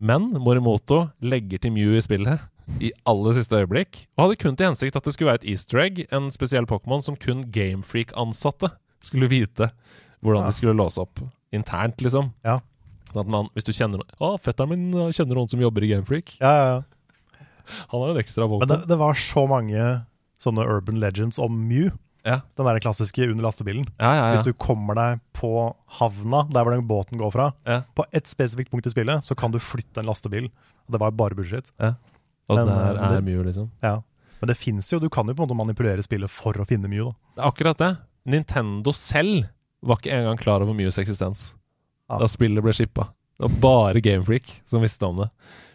[0.00, 2.40] Men Morimoto legger til Mew i spillet
[2.80, 5.78] i aller siste øyeblikk, og hadde kun til hensikt at det skulle være et easter
[5.78, 9.70] egg, en spesiell Pokémon som kun Gamefreak-ansatte skulle vite
[10.22, 10.46] hvordan Ja.
[10.50, 11.20] de skulle låse opp
[11.52, 12.32] internt, liksom.
[12.44, 12.60] Ja.
[13.12, 15.82] Sånn at man, hvis du kjenner noen Å, fetteren min uh, kjenner noen som jobber
[15.84, 16.34] i Gamefreak.
[16.40, 17.46] Ja, ja, ja.
[17.92, 20.04] Han har en ekstra Men det, det var så mange
[20.40, 21.90] sånne urban legends om Mew.
[22.24, 22.40] Ja.
[22.56, 23.86] Den der klassiske under lastebilen.
[23.98, 24.34] Ja, ja, ja.
[24.34, 27.82] Hvis du kommer deg på havna, der hvor den båten går fra, Ja.
[27.96, 30.50] på ett spesifikt punkt i spillet, så kan du flytte en lastebil.
[30.88, 31.70] Og det var bare bullshit.
[31.78, 33.70] Og Men, der eh, er det- Mew, liksom.
[33.82, 34.02] Ja.
[34.40, 36.88] Men det fins jo, du kan jo på en måte manipulere spillet for å finne
[36.88, 37.12] Mew, da.
[37.36, 37.96] Det er akkurat det.
[38.26, 39.48] Nintendo selv
[39.82, 41.54] var ikke engang klar over Mews eksistens
[42.10, 42.18] Ja.
[42.18, 43.08] da spillet ble shippa.
[43.38, 45.28] Det var bare Gamefreak som visste om det.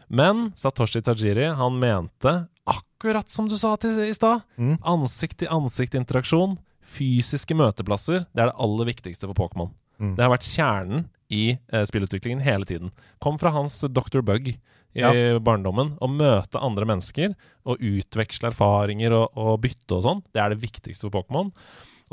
[0.09, 4.77] Men Satoshi Tajiri han mente, akkurat som du sa til i stad, Mm.
[4.83, 9.71] ansikt-til-ansikt-interaksjon, fysiske møteplasser, det er det aller viktigste for Pokémon.
[9.99, 10.15] Mm.
[10.17, 12.91] Det har vært kjernen i eh, spillutviklingen hele tiden.
[13.21, 14.21] Kom fra hans Dr.
[14.21, 14.57] Bug i
[14.99, 15.39] Ja.
[15.39, 15.97] barndommen.
[15.99, 17.35] Å møte andre mennesker
[17.65, 21.51] og utveksle erfaringer og, og bytte og sånn, det er det viktigste for Pokémon.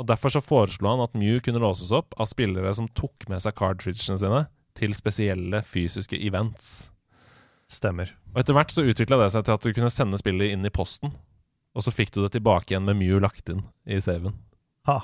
[0.01, 3.43] Og Derfor så foreslo han at Mew kunne låses opp av spillere som tok med
[3.43, 4.45] seg cartridgene sine
[4.77, 6.89] til spesielle fysiske events.
[7.69, 8.15] Stemmer.
[8.33, 10.73] Og Etter hvert så utvikla det seg til at du kunne sende spillet inn i
[10.73, 11.13] posten,
[11.77, 14.33] og så fikk du det tilbake igjen med Mew lagt inn i saven.
[14.89, 14.97] Ha.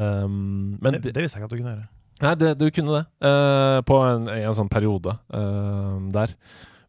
[0.00, 1.88] Um, det, det visste jeg ikke at du kunne gjøre.
[2.20, 3.04] Nei, det, du kunne det.
[3.24, 6.34] Uh, på en, en sånn periode uh, der.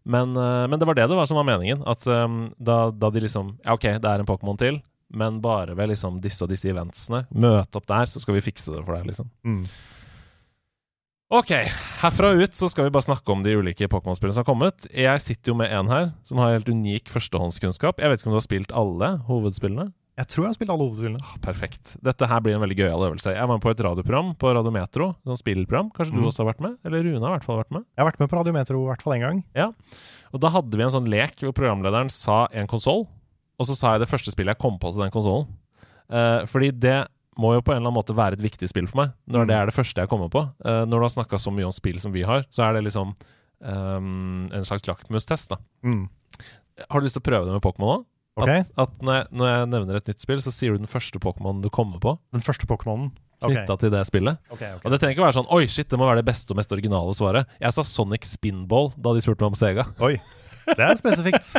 [0.01, 1.83] Men, eh, men det var det det var som var meningen.
[1.85, 4.79] At um, da, da de liksom Ja, OK, det er en Pokémon til,
[5.13, 7.25] men bare ved liksom disse og disse eventsene.
[7.33, 9.29] Møte opp der, så skal vi fikse det for deg, liksom.
[9.43, 9.63] Mm.
[11.31, 11.51] OK,
[12.01, 14.87] herfra og ut så skal vi bare snakke om de ulike Pokémon-spillene som har kommet.
[14.91, 18.01] Jeg sitter jo med en her som har helt unik førstehåndskunnskap.
[18.03, 19.93] Jeg vet ikke om du har spilt alle hovedspillene?
[20.19, 21.21] Jeg tror jeg har spilt alle hovedspillene.
[21.23, 21.93] Ah, Perfekt.
[22.03, 23.31] Dette her blir en veldig gøyal øvelse.
[23.31, 25.93] Jeg var med på et radioprogram på Radiometro, sånn spillprogram.
[25.95, 26.27] Kanskje du Mm.
[26.27, 26.75] også har vært med?
[26.83, 27.85] Eller Rune har i hvert fall vært med.
[27.95, 29.73] Jeg har vært med på Radiometro i hvert fall én gang.
[30.33, 33.07] Og da hadde vi en sånn lek hvor programlederen sa en konsoll,
[33.61, 35.47] og så sa jeg det første spillet jeg kom på til den konsollen.
[36.11, 36.99] Uh, fordi det
[37.39, 39.47] må jo på en eller annen måte være et viktig spill for meg, når Mm.
[39.47, 40.41] det er det første jeg kommer på.
[40.65, 42.83] Uh, når du har snakka så mye om spill som vi har, så er det
[42.89, 43.13] liksom
[43.61, 45.57] um, en slags lakmustest, da.
[45.85, 46.09] Mm.
[46.89, 48.05] Har du lyst til å prøve det med Pokémon òg?
[48.41, 50.89] Ok, At, at når, jeg, når jeg nevner et nytt spill, så sier du den
[50.91, 53.11] første Pokémon du kommer på, Den første Pokémonen.
[53.41, 53.79] Knytta okay.
[53.81, 54.37] til det spillet.
[54.53, 54.83] ok, ok.
[54.85, 56.71] Og det trenger ikke være sånn Oi, shit, det må være det beste og mest
[56.75, 57.49] originale svaret.
[57.59, 59.87] Jeg sa Sonic Spinball da de spurte meg om Sega.
[60.05, 60.19] Oi,
[60.67, 61.53] det er spesifikt.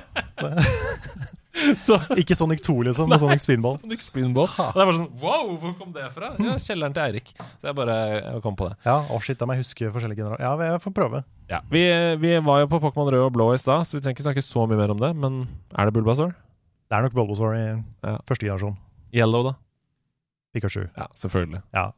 [1.77, 3.77] Så Ikke Sonic 2, liksom, men Sonic Spinball.
[3.83, 4.49] Sonic Spinball.
[4.49, 6.31] Og det er bare sånn Wow, hvor kom det fra?
[6.41, 7.33] Ja, Kjelleren til Eirik.
[7.61, 8.79] Så jeg bare jeg kom på det.
[8.87, 10.41] Ja, å shit, da må jeg huske forskjellige generaler.
[10.47, 11.21] Ja, jeg får prøve.
[11.53, 11.83] Ja, vi,
[12.23, 14.45] vi var jo på Pokémon rød og blå i stad, så vi trenger ikke snakke
[14.47, 15.13] så mye mer om det.
[15.21, 15.43] Men
[15.77, 16.33] er det Bulbasaur?
[16.89, 18.17] Det er nok Bulbasaur i Ja.
[18.29, 18.79] første generasjon.
[19.13, 19.55] Yellow, da?
[20.57, 20.87] Pikachu.
[20.97, 21.61] Ja, selvfølgelig.
[21.77, 21.91] Ja.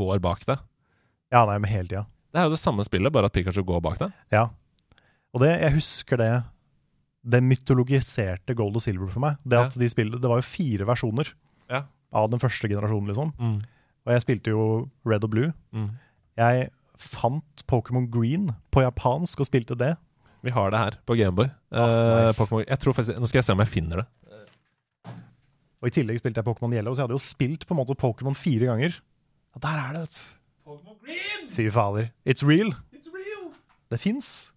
[0.00, 0.64] Går bak deg.
[1.32, 2.06] Ja, nei, men hele tida.
[2.32, 4.16] Det er jo det samme spillet, bare at Pikachu går bak deg.
[4.32, 4.46] Ja.
[5.34, 6.30] Og det, jeg husker det
[7.28, 9.36] Det mytologiserte Gold og Silver for meg.
[9.44, 11.32] Det at de spilte, det var jo fire versjoner
[11.68, 11.82] Ja.
[12.14, 13.32] av den første generasjonen, liksom.
[13.38, 13.58] Mm.
[14.06, 14.62] Og jeg spilte jo
[15.04, 15.52] Red og Blue.
[15.74, 15.90] Mm.
[16.38, 19.96] Jeg fant Pokémon Green på japansk og spilte det.
[20.42, 21.50] Vi har det her på Gameboy.
[21.72, 22.64] Ah, nice.
[22.68, 24.06] jeg tror faktisk, nå skal jeg se om jeg finner det.
[25.82, 27.94] Og i tillegg spilte jeg Pokémon Yellow, så jeg hadde jo spilt på en måte
[27.98, 28.96] Pokémon fire ganger.
[29.54, 31.50] Og der er det, vet du.
[31.54, 32.08] Fy fader.
[32.26, 32.72] It's real.
[32.94, 33.52] It's real!
[33.90, 34.52] Det fins.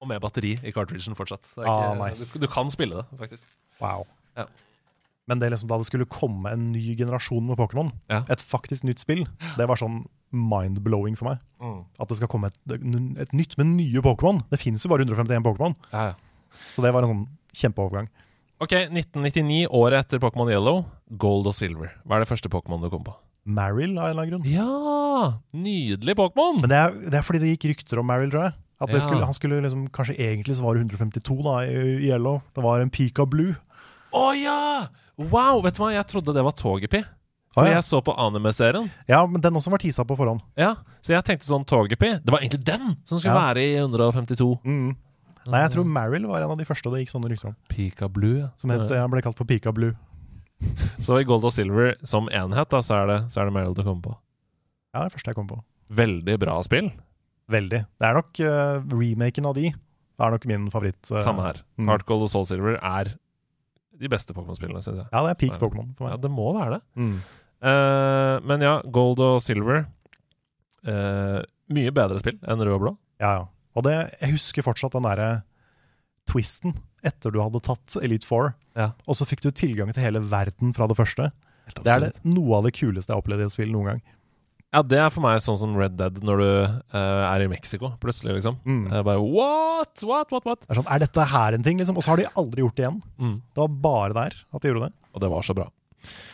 [0.00, 1.42] Og med batteri i cartridgen fortsatt.
[1.56, 2.32] Det er Ah, nice.
[2.34, 3.48] du, du kan spille det, faktisk.
[3.80, 4.04] Wow.
[4.36, 4.44] Ja.
[5.28, 8.22] Men det liksom da det skulle komme en ny generasjon med Pokémon, Ja.
[8.30, 9.26] et faktisk nytt spill,
[9.58, 11.38] det var sånn mind-blowing for meg.
[11.98, 14.42] At det skal komme et, et nytt med nye Pokémon.
[14.50, 16.14] Det fins jo bare 151 Pokémon, Ja, ja.
[16.72, 18.08] så det var en sånn kjempeovergang.
[18.60, 20.84] Ok, 1999, året etter Pokémon Yellow.
[21.16, 21.92] Gold og Silver.
[22.06, 23.14] Hva er det første Pokémon du kom på?
[23.48, 24.48] Marill av en eller annen grunn.
[24.50, 25.38] Ja!
[25.54, 26.60] Nydelig Pokémon!
[26.62, 28.56] Men det er, det er fordi det gikk rykter om Marill, tror jeg.
[28.80, 29.04] At det Ja.
[29.08, 32.42] skulle, han skulle liksom, Kanskje egentlig så var det 152 da, i, Yellow.
[32.54, 33.56] Det var en Pika Blue.
[34.14, 34.86] Å ja!
[35.18, 35.62] Wow!
[35.64, 37.02] Vet du hva, jeg trodde det var Togepi.
[37.54, 37.74] For For ja.
[37.80, 38.90] jeg så på anime-serien.
[39.08, 40.40] ja, men den også var tisa på forhånd.
[40.56, 42.20] Ja, Så jeg tenkte sånn Togepi.
[42.22, 43.52] Det var egentlig den som skulle Ja.
[43.52, 44.60] være i 152.
[44.64, 44.96] Mm.
[45.48, 47.56] Nei, jeg tror Marill var en av de første det gikk sånne rykter om.
[47.68, 48.48] Pika Blue, ja.
[48.56, 49.96] Som het, ble kalt for Pika Blue.
[51.00, 53.74] Så i Gold og Silver som enhet, da, så er det, så er det Meryl
[53.74, 54.14] du kommer på.
[54.94, 55.62] Ja, det er det første jeg kom på.
[55.90, 56.92] Veldig bra spill.
[57.48, 57.80] Veldig.
[58.00, 59.70] Det er nok uh, remaken av de.
[59.72, 61.00] Det er nok min favoritt.
[61.10, 61.62] Uh, Samme her.
[61.78, 61.88] mm.
[61.88, 63.12] Heart Gold og Soul Silver er
[63.98, 65.08] de beste Pokémon-spillene, syns jeg.
[65.10, 66.14] Ja, det er peak Pokémon for meg.
[66.16, 66.82] Ja, det må være det.
[67.00, 67.14] Mm.
[67.58, 69.86] Uh, men ja, Gold og Silver
[70.88, 72.92] Mye bedre spill enn rød og blå.
[73.20, 73.46] Ja, ja.
[73.76, 75.26] Og det, jeg husker fortsatt den derre
[76.30, 76.76] twisten
[77.06, 78.92] etter du hadde tatt Elite Four, Ja.
[79.06, 81.28] og så fikk du tilgang til hele verden fra det første.
[81.76, 84.00] Det er det, noe av det kuleste jeg har opplevd i et spill noen gang.
[84.68, 86.48] Ja, det er for meg sånn som Red Dead når du
[86.92, 88.58] uh, er i Mexico, plutselig, liksom.
[88.68, 88.82] Mm.
[88.92, 90.02] Jeg bare What?
[90.04, 90.32] What?
[90.34, 90.44] What?
[90.44, 90.60] What?
[90.66, 91.96] Det er, sånn, er dette her en ting, liksom?
[91.96, 92.98] Og så har de aldri gjort det igjen.
[93.16, 93.36] Mm.
[93.56, 94.94] Det var bare der at de gjorde det.
[95.16, 95.68] Og det var så bra.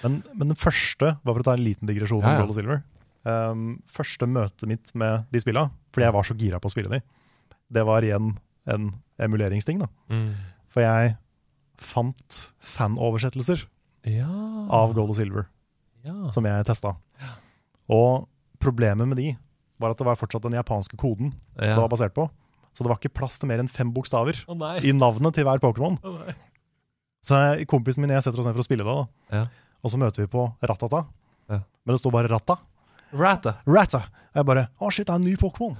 [0.03, 2.43] Men, men den første, bare for å ta en liten digresjon om Ja, ja.
[2.43, 2.83] Gold og Silver
[3.25, 6.91] um, Første møtet mitt med de spilla, fordi jeg var så gira på å spille
[6.93, 7.01] de,
[7.73, 8.35] det var igjen
[8.69, 8.91] en
[9.25, 9.79] emuleringsting.
[9.81, 9.89] da.
[10.13, 10.35] Mm.
[10.75, 11.15] For jeg
[11.81, 12.43] fant
[12.75, 13.65] fanoversettelser
[14.11, 14.29] Ja.
[14.69, 15.47] av Gold og Silver
[16.05, 16.19] ja.
[16.35, 16.97] som jeg testa.
[17.93, 18.27] Og
[18.63, 19.33] problemet med de
[19.83, 22.29] var at det var fortsatt den japanske koden det var basert på.
[22.75, 25.61] Så det var ikke plass til mer enn fem bokstaver oh, i navnet til hver
[25.63, 25.95] Pokémon.
[26.03, 26.25] Oh.
[27.25, 29.39] Så jeg, kompisen min og jeg setter oss ned for å spille det, da.
[29.39, 29.45] Ja.
[29.85, 31.05] og så møter vi på Ratata.
[31.53, 31.61] Ja.
[31.85, 32.59] Men det står bare Ratta.
[33.15, 33.55] Ratta.
[33.69, 34.03] Rata.
[34.35, 35.77] Og jeg bare Å, shit, det er en ny Pokémon!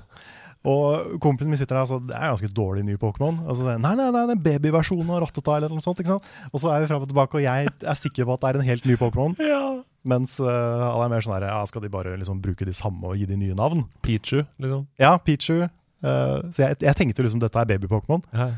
[0.65, 3.43] Og kompisen min sitter der og sier Det er ganske dårlig ny Pokémon.
[3.43, 5.99] Og så sier nei, nei, nei, det er babyversjonen av Rattata eller noe sånt.
[6.01, 6.31] ikke sant?
[6.53, 8.61] Og så er vi fram og tilbake, og jeg er sikker på at det er
[8.61, 9.35] en helt ny Pokémon.
[9.43, 9.65] Ja.
[10.05, 10.47] Mens uh,
[10.93, 13.25] alle er mer sånn her Ja, skal de bare liksom bruke de samme og gi
[13.31, 13.87] de nye navn?
[14.05, 14.87] Pichu, liksom.
[15.01, 15.63] Ja, Pichu.
[16.05, 18.21] Uh, så jeg, jeg tenkte liksom dette er baby-Pokémon.
[18.37, 18.51] Ja.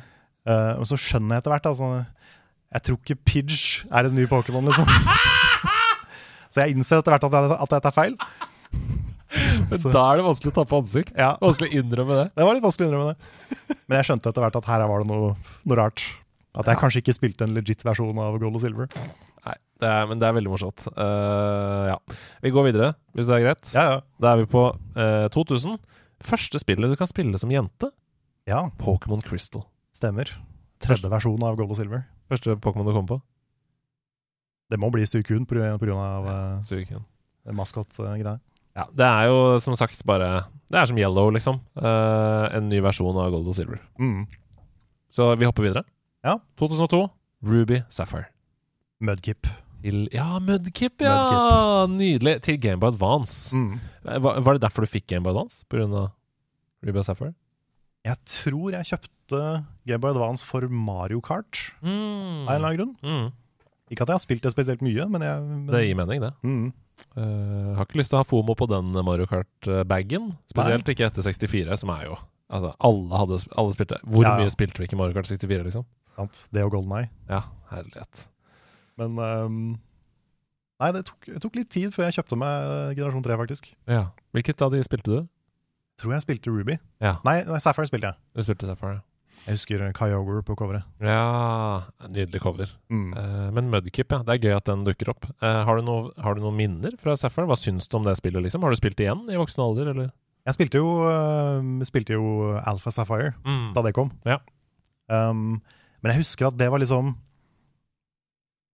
[0.47, 1.87] Uh, og så skjønner jeg etter hvert altså,
[2.75, 4.87] Jeg tror ikke Pidge er en ny Pokémon, liksom.
[6.53, 8.19] så jeg innser etter hvert at, jeg, at dette er feil.
[9.71, 11.11] Men Så- da er det vanskelig å ta på ansikt.
[11.19, 12.27] Ja, Vanskelig å innrømme det.
[12.39, 13.77] Det var litt vanskelig å innrømme det.
[13.87, 15.33] Men jeg skjønte etter hvert at her var det noe,
[15.67, 16.05] noe rart.
[16.57, 16.81] At jeg Ja.
[16.81, 18.89] kanskje ikke spilte en legit versjon av Gold og Silver.
[19.47, 20.87] Nei, det er, men det er veldig morsomt.
[20.97, 21.97] Uh, ja.
[22.45, 23.71] Vi går videre, hvis det er greit.
[23.77, 24.01] Ja, ja.
[24.23, 25.79] Da er vi på uh, 2000.
[26.27, 27.93] Første spillet du kan spille som jente,
[28.49, 29.65] Ja, Pokémon Crystal.
[29.95, 30.31] stemmer.
[30.83, 32.05] Tredje versjon av Gold og Silver.
[32.31, 33.21] Første Pokémon du kom på?
[34.71, 35.77] Det må bli Sukun pga.
[35.79, 37.05] Uh, Suiken.
[37.47, 38.39] maskot-greia.
[38.77, 41.61] Ja, det er jo som sagt bare Det er som Yellow, liksom.
[41.79, 43.81] Uh, en ny versjon av Gold og Silver.
[43.99, 44.27] Mm.
[45.09, 45.85] Så vi hopper videre.
[46.27, 46.39] Ja.
[46.59, 47.07] 2002.
[47.47, 48.29] Ruby Sapphire.
[49.01, 49.47] Mudkip.
[49.87, 51.87] Til Ja, Mudkip, ja!
[51.87, 52.41] Nydelig.
[52.43, 53.55] Til Gameboy Advance.
[53.57, 53.79] Mm.
[54.05, 55.65] Var, var det derfor du fikk Gameboy Advance?
[55.71, 56.09] På grunn av
[56.87, 57.35] Ruby og Sapphire?
[58.07, 59.43] Jeg tror jeg kjøpte
[59.87, 62.47] Gameboy Advance for Mario Kart Mm.
[62.49, 62.97] av en eller annen grunn.
[63.03, 63.33] Mm.
[63.91, 66.33] Ikke at jeg har spilt det spesielt mye, men jeg men, Det gir mening, det.
[67.17, 70.33] Eh, har ikke lyst til å ha FOMO på den Mario Kart-bagen.
[70.51, 72.17] Spesielt ikke etter 64, som er jo
[72.51, 74.45] Altså, alle hadde alle spilte Hvor Ja, ja.
[74.45, 75.85] mye spilte vi ikke Mario Kart 64, liksom?
[76.17, 76.45] sant?
[76.55, 77.09] Det og Golden Eye.
[77.29, 77.43] Ja,
[77.73, 78.27] herlighet.
[79.01, 79.59] Men um,
[80.81, 83.69] Nei, det tok, det tok litt tid før jeg kjøpte meg generasjon 3, faktisk.
[83.89, 84.03] Ja.
[84.37, 85.29] Hvilket av de spilte du?
[85.97, 86.75] Tror jeg spilte Ruby.
[87.01, 87.15] Ja.
[87.25, 88.21] Nei, nei Sapphire spilte jeg.
[88.37, 88.99] Du spilte Sapphire.
[88.99, 89.05] ja.
[89.47, 90.83] Jeg husker Kyogre på coveret.
[91.05, 92.71] Ja, nydelig cover.
[92.91, 93.13] Mm.
[93.15, 94.19] Uh, men Mudkip, ja.
[94.27, 95.29] Det er gøy at den dukker opp.
[95.39, 97.47] Uh, har, du no, har du noen minner fra Sapphire?
[97.47, 98.65] Hva syns du om det spillet, liksom?
[98.67, 100.11] Har du spilt igjen i voksen alder, eller?
[100.49, 103.71] Jeg spilte jo, uh, spilte jo Alpha Sapphire Mm.
[103.77, 104.11] da det kom.
[104.27, 104.41] Ja.
[105.09, 105.63] Um,
[106.03, 107.15] men jeg husker at det var liksom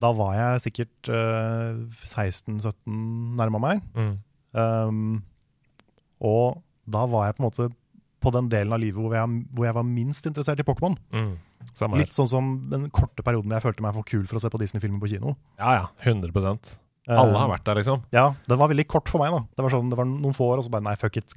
[0.03, 2.73] Da var jeg sikkert uh, 16-17
[3.39, 3.85] nærma meg.
[3.95, 4.17] Mm.
[4.53, 5.23] Um,
[6.23, 7.69] og da var jeg på en måte
[8.23, 10.95] på den delen av livet hvor jeg, hvor jeg var minst interessert i Pokémon.
[11.15, 11.33] Mm.
[11.97, 14.61] Litt sånn som den korte perioden jeg følte meg for kul for å se på
[14.61, 15.37] Disney-filmer på kino.
[15.59, 15.87] Ja, ja.
[16.05, 16.79] 100 Eh,
[17.11, 18.03] Alle har vært der, liksom.
[18.15, 19.33] Ja, den var veldig kort for meg.
[19.35, 21.33] da Det var, sånn, det var noen få år, og så bare nei, fuck it.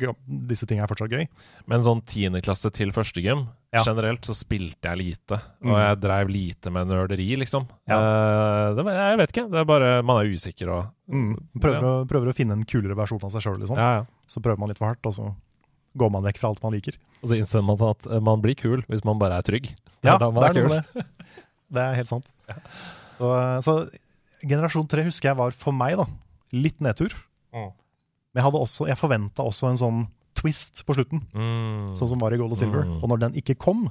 [0.45, 1.23] Disse tingene er fortsatt gøy.
[1.65, 3.81] Men sånn tiendeklasse til førstegym, Ja.
[3.83, 5.39] generelt så spilte jeg lite.
[5.65, 5.71] Mm.
[5.73, 7.65] Og jeg dreiv lite med nerderi, liksom.
[7.89, 7.97] Ja.
[7.97, 9.49] Eh, det, jeg vet ikke.
[9.51, 11.35] Det er bare Man er usikker og Mm.
[11.61, 13.77] Prøver, å, prøver å finne en kulere versjon av seg sjøl, liksom.
[13.77, 14.05] Ja, ja.
[14.27, 15.35] Så prøver man litt for hardt, og så
[15.97, 16.95] går man vekk fra alt man liker.
[17.23, 19.69] Og så innser man at eh, man blir kul hvis man bare er trygg.
[19.73, 20.75] Det Ja, da man det er noe kul.
[20.75, 21.05] med det.
[21.75, 22.25] Det er helt sant.
[23.17, 23.29] Så,
[23.65, 23.73] så
[24.47, 26.05] generasjon 3 husker jeg var for meg da
[26.55, 27.13] litt nedtur.
[27.53, 27.71] Mm.
[28.35, 29.99] Men jeg, også, jeg forventa også en sånn
[30.35, 31.93] twist på slutten, Mm.
[31.95, 32.83] sånn som var i Gold og Silver.
[32.85, 32.97] Mm.
[33.03, 33.89] Og når den ikke kom,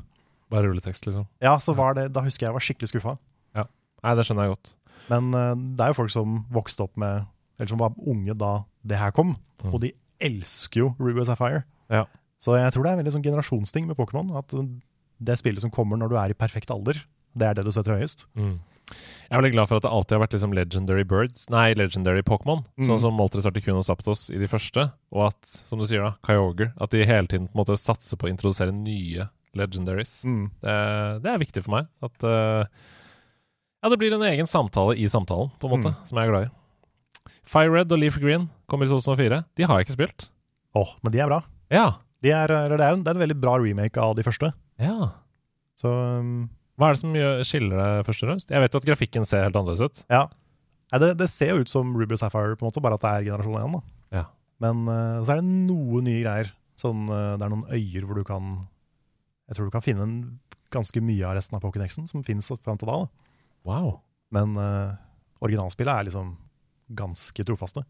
[0.50, 1.26] Bare rulletekst, liksom.
[1.40, 3.18] ja, så var det, da husker jeg jeg var skikkelig skuffa.
[4.05, 4.74] Nei, det skjønner jeg godt.
[5.09, 7.24] Men uh, det er jo folk som vokste opp med
[7.59, 9.72] Eller som var unge da det her kom, Mm.
[9.72, 11.62] og de elsker jo Ruby og Sapphire.
[11.88, 12.05] Ja.
[12.38, 14.36] Så jeg tror det er en veldig sånn generasjonsting med Pokémon.
[14.36, 14.52] At
[15.24, 17.00] det spillet som kommer når du er i perfekt alder,
[17.34, 18.26] det er det du setter høyest.
[18.36, 18.59] Mm.
[18.93, 22.20] Jeg er veldig glad for at det alltid har vært liksom legendary birds Nei, legendary
[22.22, 22.61] Pokémon.
[22.76, 22.85] Mm.
[22.91, 24.85] Sånn som Moltres Articuno og Zapdos i de første.
[25.14, 25.39] Og at,
[25.70, 28.32] som du sier da, Kyogre At de hele tiden på en måte satser på å
[28.32, 30.18] introdusere nye legendaries.
[30.28, 30.51] Mm.
[30.61, 30.74] Det,
[31.24, 31.89] det er viktig for meg.
[32.05, 32.66] At uh,
[33.85, 36.07] Ja, det blir en egen samtale i samtalen, på en måte, Mm.
[36.09, 36.53] som jeg er glad i.
[37.45, 39.43] Fire Red og Leaf Green kommer i 2004.
[39.57, 40.28] De har jeg ikke spilt.
[40.74, 41.43] Åh, men de er bra.
[41.70, 41.87] Ja.
[42.24, 44.53] De er, det, er, en- det er en veldig bra remake av de første.
[44.80, 45.11] ja.
[45.76, 46.49] Så um,
[46.79, 47.14] Hva er det som
[47.47, 48.51] skiller det først og fremst?
[48.51, 50.07] Jeg vet jo at grafikken ser helt annerledes ut.
[50.11, 50.27] ja.
[50.93, 53.11] Nei, det, det ser jo ut som Ruby Sapphire, på en måte, bare at det
[53.11, 53.72] er generasjon 1.
[53.75, 53.95] Da.
[54.14, 54.25] Ja.
[54.62, 56.53] Men uh, så er det noen nye greier.
[56.79, 58.47] Sånn, uh, det er noen øyer hvor du kan
[59.49, 60.14] Jeg tror du kan finne en,
[60.75, 63.05] ganske mye av resten av Pokédexen som finnes fram til da.
[63.05, 63.35] da.
[63.68, 63.91] Wow.
[64.35, 64.95] Men uh,
[65.45, 66.33] originalspillet er liksom
[66.99, 67.85] ganske trofaste.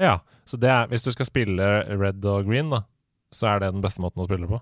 [0.00, 2.82] Ja, så det er, hvis du skal spille red og green, da,
[3.32, 4.60] så er det den beste måten å spille på.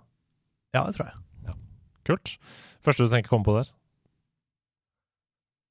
[0.74, 1.23] Ja, det tror jeg.
[2.08, 2.36] Kult.
[2.84, 3.70] Første du tenker komme på der?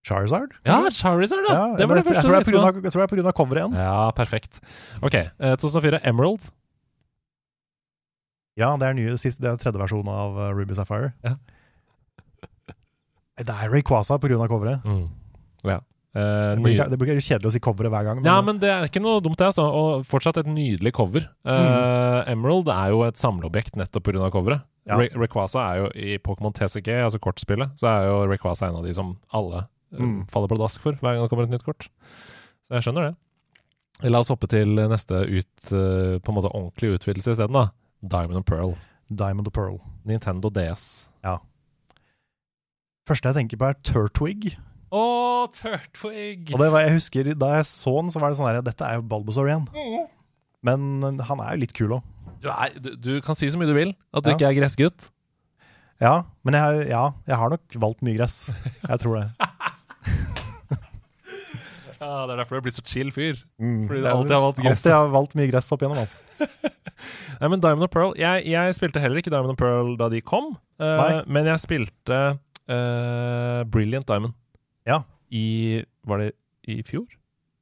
[0.04, 0.52] Charizard?
[0.68, 1.54] Ja, Charizard, ja!
[1.56, 3.32] Ja, det var det første jeg, jeg tror det er pga.
[3.32, 3.78] coveret igjen.
[3.80, 4.60] Ja, perfekt.
[5.02, 6.50] Ok, eh, 2004, Emerald.
[8.60, 11.14] Ja, det er, nye, det er tredje versjon av uh, Ruby Sapphire.
[11.24, 11.38] Ja.
[13.40, 14.84] Det er Rayquaza av coveret.
[15.66, 15.80] Ja.
[16.16, 18.20] Eh, Det blir, det blir kjedelig å si coveret hver gang.
[18.26, 19.48] Ja, men det er ikke noe dumt, det.
[19.50, 21.26] altså Og fortsatt et nydelig cover.
[21.46, 24.30] Eh, Emerald er jo et samleobjekt nettopp pga.
[24.32, 24.62] coveret.
[24.86, 24.98] Ja.
[25.00, 28.84] Re Rayquaza er jo i Pokémon TCG, altså kortspillet, så er jo Rayquaza en av
[28.86, 30.26] de som alle eh, Mm.
[30.30, 31.88] faller pladask for hver gang det kommer et nytt kort.
[32.68, 34.10] Så jeg skjønner det.
[34.10, 37.68] La oss hoppe til neste ut, uh, på en måte ordentlig utvidelse isteden, da.
[38.02, 38.74] Diamond and Pearl.
[39.14, 39.78] Diamond and Pearl.
[40.04, 41.06] Nintendo DS.
[43.08, 44.54] Første jeg tenker på, er Turtwig.
[44.94, 45.04] Å,
[45.56, 46.52] Turtwig!
[46.54, 48.86] Og det var, jeg husker Da jeg så den, så var det sånn her Dette
[48.86, 49.66] er jo Bulbasaur igjen.
[50.64, 52.06] Men han er jo litt kul òg.
[52.44, 52.50] Du,
[52.84, 54.36] du, du kan si så mye du vil, at du Ja.
[54.38, 55.10] ikke er gressgutt.
[56.04, 56.14] Ja,
[56.44, 58.38] men jeg, ja, jeg har nok valgt mye gress.
[58.84, 59.28] Jeg tror det.
[62.04, 63.38] Ja, Det er derfor du er blitt så chill fyr.
[63.64, 63.86] Mm.
[63.88, 64.82] Fordi du alltid har valgt gress.
[64.84, 66.02] Alltid har valgt mye gress opp igjennom.
[66.04, 66.18] Altså.
[67.40, 70.20] Nei, men Diamond and Pearl jeg, jeg spilte heller ikke Diamond and Pearl da de
[70.24, 70.50] kom,
[70.84, 74.36] uh, men jeg spilte uh, Brilliant Diamond
[74.90, 75.02] Ja.
[75.32, 76.32] i Var det
[76.68, 77.06] i fjor?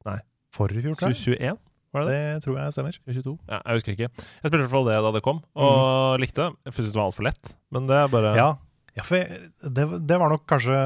[0.05, 0.19] Nei.
[0.53, 1.19] Forrige fjor, tror jeg.
[1.21, 1.59] 2021?
[1.91, 2.19] Var det det?
[2.35, 2.97] Det tror jeg stemmer.
[3.05, 3.31] 22?
[3.51, 4.07] Ja, jeg husker ikke.
[4.15, 6.51] Jeg spilte i hvert fall det da det kom, og likte det.
[6.69, 8.49] Jeg syntes det var altfor lett, men det er bare Ja,
[8.95, 10.77] ja for jeg, det, det var nok kanskje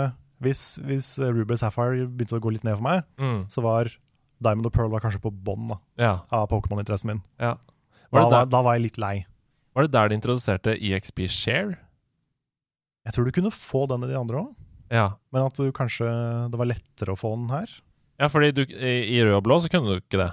[0.43, 3.87] Hvis, hvis Ruby Sapphire begynte å gå litt ned for meg, Mm, så var
[4.43, 6.13] Diamond og Pearl var kanskje på bånn da, ja.
[6.35, 7.21] av Pokémon-interessen min.
[7.39, 7.53] ja.
[7.55, 9.15] Da, Var, det var, der, da var jeg litt lei.
[9.75, 11.77] var det der de introduserte EXP Share?
[13.05, 14.51] Jeg tror du kunne få den i de andre òg,
[14.93, 15.07] Ja.
[15.33, 16.07] men at du kanskje
[16.51, 17.69] det var lettere å få den her.
[18.19, 20.31] ja, fordi du, i, i rød og blå så kunne du ikke det.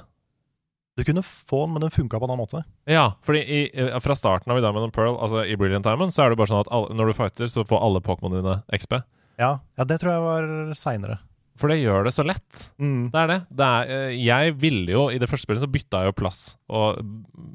[0.98, 2.64] Du kunne få den, men den funka på en annen måte.
[2.90, 6.12] Ja, fordi i, i- fra starten av i Diamond and Pearl, altså i Brilliant Diamond,
[6.12, 8.58] så er det bare sånn at alle, når du fighter, så får alle Pokémon dine
[8.76, 8.98] XP.
[9.40, 11.16] Ja, ja det tror jeg var seinere.
[11.56, 12.66] For det gjør det så lett.
[12.80, 13.08] Mm.
[13.12, 13.38] Det er det.
[13.56, 16.38] det er, eh, jeg ville jo I det første spillet så bytta jeg jo plass
[16.72, 17.00] og,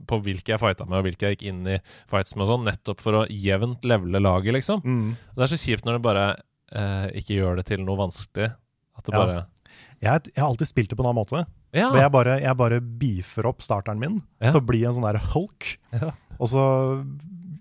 [0.08, 1.78] på hvilke jeg fighta med, og hvilke jeg gikk inn i
[2.10, 4.82] fights med og sånn, nettopp for å jevnt levele laget, liksom.
[4.86, 5.16] Mm.
[5.38, 6.26] Det er så kjipt når det bare
[6.74, 8.52] eh, ikke gjør det til noe vanskelig.
[8.98, 9.26] At det Ja.
[9.26, 9.46] bare
[10.02, 11.46] Jeg, jeg har alltid spilt det på en annen måte.
[11.74, 11.92] Ja.
[11.94, 14.52] Jeg bare, jeg bare beefer opp starteren min Ja.
[14.52, 15.78] til å bli en sånn der hulk.
[15.92, 16.12] Ja.
[16.40, 16.62] Og så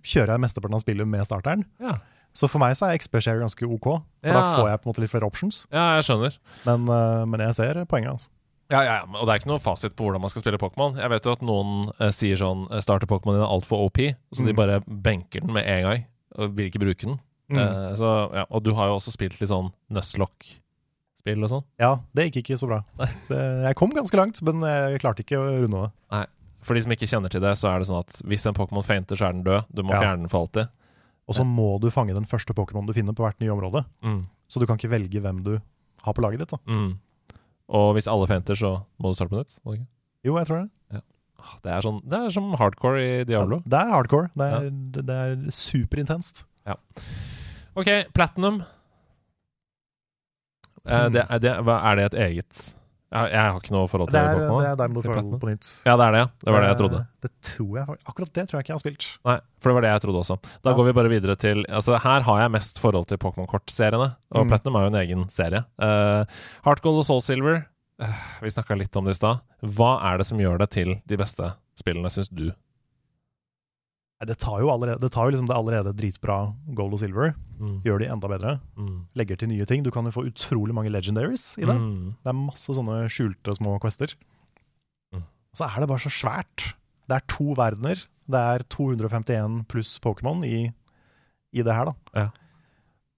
[0.04, 1.64] kjører jeg mesteparten av spillet med starteren.
[1.80, 1.96] ja.
[2.36, 4.92] Så for meg så er XP Share ganske OK, for da får jeg på en
[4.92, 5.66] måte litt flere options.
[5.72, 6.34] ja, jeg skjønner.
[6.66, 8.10] Men, eh, men jeg ser poenget.
[8.12, 8.28] altså.
[8.70, 10.98] Ja, ja, ja, og det er ikke noe fasit på hvordan man skal spille Pokémon.
[10.98, 13.96] Jeg vet jo at noen eh, sier sånn eh, Starter Pokémon din er altfor OP,
[14.34, 14.56] så de Mm.
[14.56, 16.04] bare benker den med en gang
[16.36, 17.20] og vil ikke bruke den.
[17.48, 17.58] Mm.
[17.60, 21.64] Uh, så, ja, og du har jo også spilt litt sånn Nuzlocke-spill og sånn.
[21.82, 22.80] Ja, det gikk ikke så bra.
[23.30, 25.92] Det, jeg kom ganske langt, men jeg klarte ikke å runde det.
[26.16, 26.24] Nei.
[26.66, 28.82] For de som ikke kjenner til det, så er det sånn at hvis en Pokémon
[28.86, 29.68] fainter, så er den død.
[29.70, 30.00] Du må Ja.
[30.02, 30.72] fjerne den for alltid.
[31.26, 33.84] Og så må du fange den første Pokémon du finner på hvert nye område.
[34.02, 34.26] Mm.
[34.50, 35.56] Så du kan ikke velge hvem du
[36.06, 36.54] har på laget ditt.
[36.66, 36.98] Mm.
[37.74, 39.56] Og hvis alle fainter, så må du starte på nytt.
[39.64, 39.88] må du ikke?
[40.26, 40.70] Jo, jeg tror det.
[40.94, 41.00] Ja.
[41.62, 43.60] Det er, sånn, det er som hardcore i Diablo.
[43.66, 44.30] Det er hardcore.
[44.38, 46.44] Det er, det, er superintenst.
[47.76, 48.62] OK, Platinum.
[50.86, 52.58] Eh, det, er, det, hva- er det et eget
[53.10, 54.60] Jeg, jeg har ikke noe forhold Det til er, Pokémon.
[54.62, 55.68] det er Diamond og Pearl på nytt.
[55.86, 56.28] Ja, det er det, ja.
[56.44, 57.00] Det var det jeg trodde.
[57.26, 59.06] Det tror jeg Akkurat det tror jeg ikke jeg har spilt.
[59.26, 60.36] Nei, for det var det jeg trodde også.
[60.62, 60.76] Da Ja.
[60.78, 64.48] går vi bare videre til Altså, her har jeg mest forhold til Pokémon-kortseriene, og Mm.
[64.50, 65.64] Platinum er jo en egen serie.
[65.78, 66.24] Uh,
[66.64, 67.66] Heartgold og Soul Silver,
[68.00, 69.40] eh, vi snakka litt om det i stad.
[69.62, 72.52] Hva er det som gjør det til de beste spillene, syns du?
[74.24, 76.38] Det tar jo, allerede, det tar jo liksom det allerede dritbra
[76.78, 77.34] gold og silver.
[77.60, 77.74] Mm.
[77.84, 78.54] Gjør de enda bedre.
[78.78, 78.94] Mm.
[79.18, 79.84] Legger til nye ting.
[79.84, 81.76] Du kan jo få utrolig mange legendaries i det.
[81.76, 82.14] Mm.
[82.24, 84.14] Det er masse sånne skjulte små quester.
[85.12, 85.26] Mm.
[85.52, 86.70] Så er det bare så svært.
[87.04, 88.00] Det er to verdener.
[88.26, 90.64] Det er 251 pluss Pokémon i,
[91.52, 92.16] i det her, da.
[92.16, 92.26] Ja.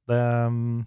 [0.08, 0.20] Det,
[0.50, 0.82] um,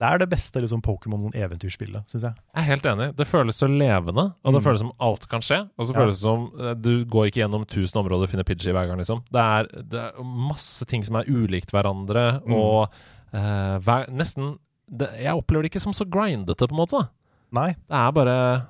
[0.00, 2.34] det er det beste liksom, Pokémon-eventyrspillet, syns jeg.
[2.54, 3.08] Jeg er helt enig.
[3.18, 4.64] Det føles så levende, og det Mm.
[4.64, 5.58] føles som alt kan skje.
[5.78, 5.98] Og så Ja.
[6.00, 8.96] føles det som eh, du går ikke gjennom tusen områder og finner Pidgey hver gang,
[8.98, 9.22] liksom.
[9.30, 12.54] Det er, det er masse ting som er ulikt hverandre, Mm.
[12.54, 12.88] og
[13.34, 14.58] uh, hver, nesten
[14.90, 16.98] det, Jeg opplever det ikke som så grindete, på en måte.
[16.98, 17.08] da.
[17.52, 18.66] Nei, Det er bare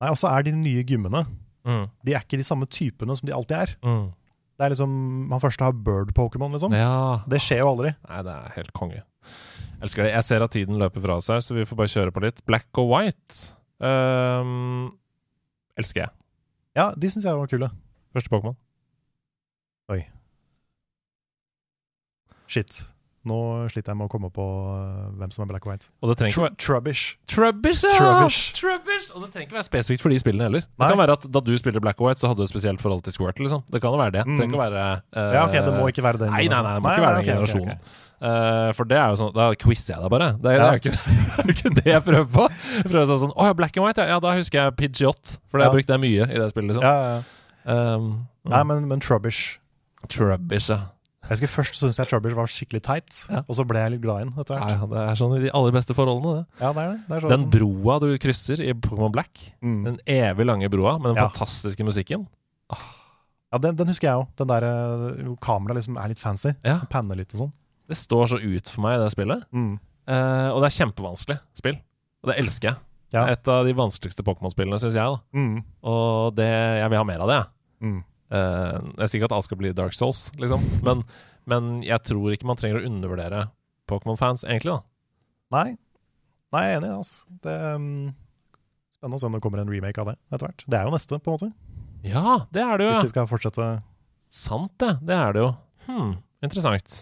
[0.00, 1.26] Nei og så er de nye gymmene
[1.64, 3.76] mm, De er ikke de samme typene som de alltid er.
[3.84, 4.12] mm.
[4.58, 6.72] Det er liksom Man først har Bird-Pokémon, liksom.
[6.72, 7.20] Ja.
[7.28, 7.94] Det skjer jo aldri.
[8.08, 9.02] Nei, det er helt konge.
[9.80, 10.12] Elsker det.
[10.12, 12.42] Jeg ser at tiden løper fra oss her, så vi får bare kjøre på litt.
[12.48, 14.90] Black og white um,
[15.80, 16.12] elsker jeg.
[16.76, 17.70] Ja, de syns jeg var kule.
[18.14, 18.58] Første Pokémon.
[22.50, 22.80] Shit.
[23.28, 23.36] Nå
[23.68, 25.90] sliter jeg med å komme på øh, hvem som er Black og White.
[26.00, 27.02] Og det trenger Tr Trubbish.
[27.28, 27.98] Trubbish, ja!
[27.98, 28.38] Trubbish.
[28.56, 29.10] Trubbish!
[29.12, 30.64] Og det trenger ikke være spesifikt for de spillene heller.
[30.64, 30.88] Det Nei.
[30.94, 33.04] kan være at Da du spilte Black og White, så hadde du et spesielt forhold
[33.04, 33.38] til Squirt.
[33.38, 34.24] liksom Det kan jo være det.
[34.24, 36.32] Det trenger ikke være uh, Ja, ok, det må ikke være den.
[36.32, 37.76] Nei, nei, nei, det må ikke være den ok, ok, generasjonen.
[37.76, 38.08] ok.
[38.20, 40.26] Eh, for det er jo sånn Da quizer jeg deg bare.
[40.36, 40.72] Det, det Ja.
[40.76, 42.48] ikke, det er jo ikke det jeg prøver på.
[42.76, 44.08] Jeg prøver sånn, sånn Å ja, Black and White, ja.
[44.16, 45.36] ja da husker jeg Pidgeot.
[45.48, 45.72] For det Ja.
[45.72, 46.74] brukte jeg mye i det spillet.
[46.74, 47.22] liksom Ja, ja,
[47.64, 47.96] ja.
[47.96, 48.10] um,
[48.44, 49.58] Nei, men, men Trubbish.
[50.08, 50.90] Trubbish, ja.
[51.30, 53.42] Jeg husker Først syntes jeg Trubbish var skikkelig teit, Ja.
[53.46, 54.70] og så ble jeg litt glad i den etter hvert.
[54.72, 56.60] ja, det er sånn i de aller beste forholdene, det.
[56.60, 57.00] Ja, det er det.
[57.08, 57.30] det er sånn.
[57.36, 59.84] Den broa du krysser i Pokémon Black, mm.
[59.84, 61.28] den evig lange broa med den Ja.
[61.28, 62.26] fantastiske musikken
[63.52, 64.28] Ja, den, den husker jeg òg.
[64.38, 66.52] Den der øh, hvor kameraet liksom er litt fancy.
[66.64, 66.80] Ja.
[66.90, 67.52] Panner litt og sånn.
[67.90, 69.46] Det står så ut for meg i det spillet.
[69.50, 69.72] Mm.
[70.10, 71.80] Uh, og det er kjempevanskelig spill.
[72.22, 72.82] Og det elsker jeg.
[73.14, 73.24] Ja.
[73.32, 75.18] Et av de vanskeligste Pokémon-spillene, syns jeg.
[75.34, 75.64] Mm.
[75.90, 77.38] Og det, jeg vil ha mer av det.
[77.40, 77.90] jeg.
[77.90, 77.98] Mm.
[78.30, 80.62] Uh, jeg sier ikke at alt skal bli Dark Souls, liksom.
[80.86, 81.02] Men,
[81.50, 83.44] men jeg tror ikke man trenger å undervurdere
[83.90, 84.78] Pokémon-fans, egentlig.
[84.78, 84.86] da
[85.56, 85.68] Nei.
[86.54, 86.92] Nei, jeg er enig.
[87.00, 87.38] Altså.
[87.42, 87.90] Det er um,
[89.00, 90.64] Spennende å se om det kommer en remake av det etter hvert.
[90.68, 91.50] Det er jo neste, på en måte.
[92.06, 92.94] Ja, det er det jo.
[92.94, 93.68] Hvis de skal fortsette.
[94.30, 94.92] Sant, det.
[95.08, 95.52] Det er det jo.
[95.88, 96.12] Hm,
[96.44, 97.00] interessant.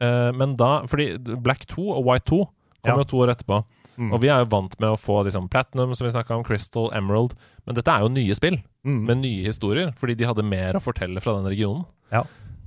[0.00, 2.38] Eh, men da Fordi Black 2 og White 2
[2.84, 3.04] kommer Ja.
[3.04, 3.64] jo to år etterpå.
[3.96, 4.12] Mm.
[4.12, 6.90] Og vi er jo vant med å få liksom, Platinum, som vi snakka om, Crystal,
[6.92, 7.34] Emerald.
[7.64, 9.04] Men dette er jo nye spill Mm.
[9.06, 11.86] med nye historier, fordi de hadde mer å fortelle fra den regionen.
[12.12, 12.24] Ja.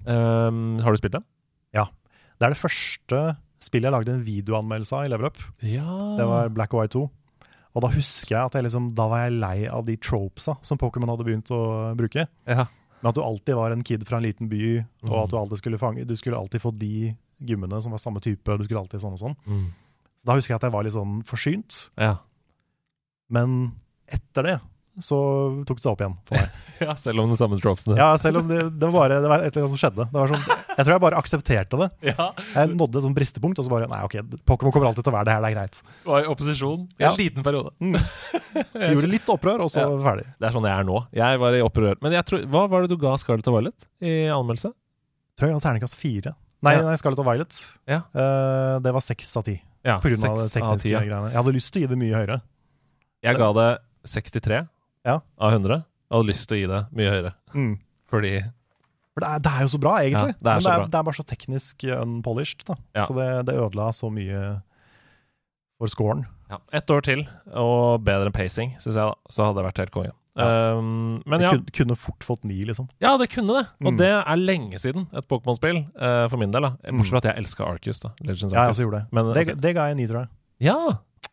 [0.07, 1.23] Um, har du spilt dem?
[1.75, 1.85] Ja.
[2.39, 5.37] Det er det første spillet jeg lagde en videoanmeldelse av i Level Up.
[5.61, 6.15] Ja.
[6.17, 7.09] Det var Black og White 2.
[7.75, 10.77] Og da husker jeg at jeg liksom, da var jeg lei av de tropesa som
[10.79, 12.27] Pokémon hadde begynt å bruke.
[12.47, 12.65] ja.
[13.01, 15.23] Men at du alltid var en kid fra en liten by, og Mm.
[15.23, 18.57] at du alltid skulle fange Du skulle alltid få de gummene som var samme type.
[18.57, 19.35] Du skulle alltid sånn og sånn.
[19.45, 19.67] Mm.
[20.17, 21.89] Så Da husker jeg at jeg var litt sånn forsynt.
[21.97, 22.15] ja.
[23.29, 23.73] Men
[24.09, 24.59] etter det
[25.03, 25.17] så
[25.67, 26.49] tok det seg opp igjen for meg.
[26.87, 27.97] Ja, selv om de samme dropsene?
[27.99, 30.05] Ja, selv om det, det, var det var et eller annet som skjedde.
[30.09, 31.87] Det var sånn, jeg tror jeg bare aksepterte det.
[32.13, 32.27] Ja.
[32.53, 34.15] Jeg nådde et sånt bristepunkt, og så bare Nei, ok,
[34.45, 35.81] Pokémon kommer alltid til å være det her, det er greit.
[36.05, 37.11] Var i opposisjon i Ja.
[37.11, 37.71] en liten periode.
[37.81, 37.97] Mm.
[38.93, 39.89] Gjorde litt opprør, og så Ja.
[40.05, 40.25] ferdig.
[40.39, 40.97] Det er sånn jeg er nå.
[41.17, 41.95] Jeg var i opprør.
[42.01, 44.71] Men jeg tror, hva var det du ga Scarlett og Violet i anmeldelse?
[45.37, 46.35] Tror jeg ga terningkast fire.
[46.63, 46.81] Nei, Ja.
[46.87, 47.77] nei Scarlett og Violet.
[47.87, 48.01] Ja.
[48.13, 50.99] Uh, det var seks av ti, Ja, på grunn av det tekniske ja.
[51.01, 51.31] greiene.
[51.31, 52.41] Jeg hadde lyst til å gi det mye høyere.
[53.23, 53.67] Jeg ga det
[54.05, 54.67] 63
[55.05, 55.19] Ja.
[55.39, 55.83] av 100.
[56.09, 57.33] Jeg hadde lyst til å gi det mye høyere.
[58.09, 58.33] Fordi
[59.17, 60.35] For det er, det er jo så bra, egentlig.
[60.35, 62.61] Ja, det Men det er, det er bare så teknisk unpolished.
[62.67, 62.75] Da.
[62.99, 63.05] Ja.
[63.07, 64.41] Så det, det ødela så mye
[65.81, 66.25] for scoren.
[66.49, 69.13] ja, ett år til og bedre pacing, syns jeg, da.
[69.33, 70.13] Så hadde det vært helt konge.
[70.37, 72.85] Um, men det ja, kunne, kunne fort fått ni, liksom.
[73.01, 73.63] ja, det kunne det.
[73.81, 73.97] Og Mm.
[73.97, 76.61] det er lenge siden et Pokémon-spill, eh, for min del.
[76.61, 77.99] da Bortsett fra at jeg elska Arcus.
[78.05, 79.07] da Legends Ja, jeg også gjorde det.
[79.17, 79.33] Men,
[79.65, 80.29] det ga jeg ni, tror jeg.
[80.69, 80.77] Ja,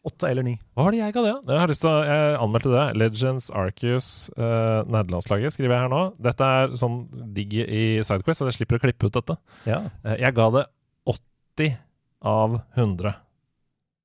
[0.05, 0.59] Åtte eller ni.
[0.77, 1.31] hva var det jeg ga det?
[1.49, 2.83] Jeg har lyst til å Jeg anmeldte det.
[3.01, 6.03] Legends Arcus, uh, nederlandslaget skriver jeg her nå.
[6.21, 6.99] Dette er sånn
[7.33, 9.39] digg i Sidequest, så jeg slipper å klippe ut dette.
[9.65, 9.81] Ja.
[10.05, 10.65] Eh, jeg ga det
[11.09, 11.79] 80
[12.21, 13.15] av 100.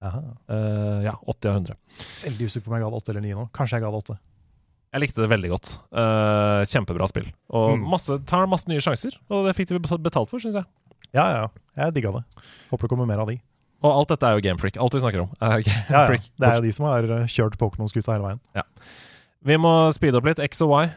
[0.01, 0.21] Aha.
[0.47, 1.75] Eh, ja, 80 av 100.
[2.23, 3.45] Veldig usikker på om jeg ga det 8 eller 9 nå.
[3.51, 4.17] Kanskje jeg ga det 8.
[4.95, 5.73] Jeg likte det veldig godt.
[5.91, 7.27] Eh, kjempebra spill.
[7.51, 7.83] Og Mm.
[7.91, 10.65] masse, tar masse nye sjanser, og det fikk de betalt for, syns jeg.
[11.13, 11.47] Ja, ja.
[11.75, 12.23] Jeg digga det.
[12.71, 13.41] Håper det kommer mer av de.
[13.79, 14.79] Og alt dette er jo Gamefreak.
[14.81, 16.07] Alt vi snakker om, er Game Ja, ja.
[16.09, 16.25] Freak.
[16.35, 18.65] Det er jo de som har eh, kjørt Pokémon-skuta hele veien.
[19.47, 20.41] Vi må speede opp litt.
[20.43, 20.89] X og Y.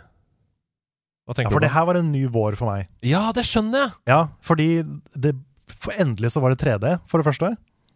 [1.22, 2.88] Hva Ja, For du det her var en ny vår for meg.
[3.06, 3.92] Ja, det skjønner jeg!
[4.10, 4.82] Ja, fordi
[5.14, 5.36] det,
[5.70, 7.52] for endelig så var det 3D, for det første.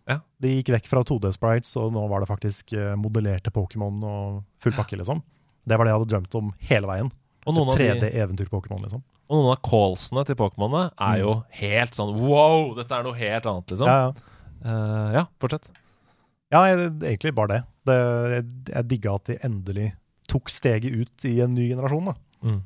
[0.06, 0.20] Ja.
[0.38, 4.76] De gikk vekk fra 2D-sprites, og nå var det faktisk eh, modellerte Pokémon og full
[4.76, 5.24] pakke, liksom.
[5.66, 7.10] Det var det jeg hadde drømt om hele veien.
[7.46, 9.02] Og noen, av de, 3D-eventyr-Pokémon, liksom.
[9.26, 12.72] og noen av callsene til Pokémonene er jo helt sånn wow!
[12.78, 13.90] Dette er noe helt annet, liksom.
[13.90, 13.92] Mm.
[13.92, 14.32] Ja, ja.
[14.64, 15.68] Eh, ja fortsett.
[16.54, 17.60] ja jeg, egentlig bare det.
[17.88, 17.98] det
[18.34, 19.90] jeg, jeg digga at de endelig
[20.30, 22.10] tok steget ut i en ny generasjon.
[22.10, 22.16] da.
[22.46, 22.62] Mm.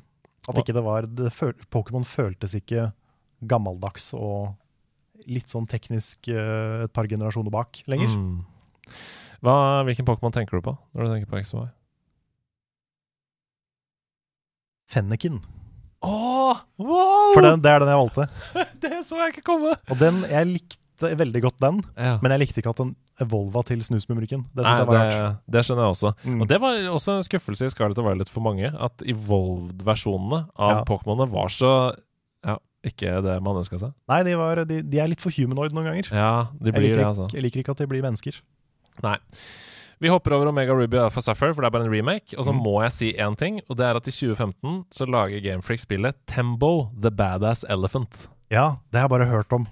[0.49, 2.89] At ikke det var føl Pokémon føltes ikke
[3.41, 4.55] gammeldags og
[5.29, 8.09] litt sånn teknisk uh, et par generasjoner bak lenger.
[8.09, 8.41] Mm.
[9.45, 11.69] Hva, hvilken Pokémon tenker du på når du tenker på X Fenniken.
[14.81, 15.41] Oh, Fennekin.
[16.01, 17.33] Åh, wow!
[17.35, 18.25] For den, det er den jeg valgte.
[18.83, 19.75] det så jeg ikke komme!
[19.93, 22.17] Og den, jeg likte veldig godt den, Ja.
[22.21, 24.45] men jeg likte ikke at den evolva til snusmumrikken.
[24.55, 25.37] Det syns jeg var det, rart.
[25.49, 26.11] det skjønner jeg også.
[26.25, 26.41] Mm.
[26.41, 30.71] Og det var også en skuffelse i Scarlett og Violet for mange, at evolved-versjonene av
[30.77, 30.83] Ja.
[30.85, 31.95] Pokémonene var så
[32.43, 33.93] Ja, ikke det man ønska seg.
[34.09, 36.07] Nei, de, var, de, de er litt for humanoid noen ganger.
[36.11, 37.27] Ja, de Jeg blir liker, det, altså.
[37.33, 38.39] jeg liker ikke at de blir mennesker.
[39.03, 39.17] Nei.
[40.01, 42.33] Vi hopper over Omega Ruby og Alpha Sapphire, for det er bare en remake.
[42.35, 42.63] Og så Mm.
[42.65, 46.15] må jeg si én ting, og det er at i 2015 så lager Gamefreak spillet
[46.25, 48.27] Tembo The Badass Elephant.
[48.49, 49.67] Ja, det har jeg bare hørt om.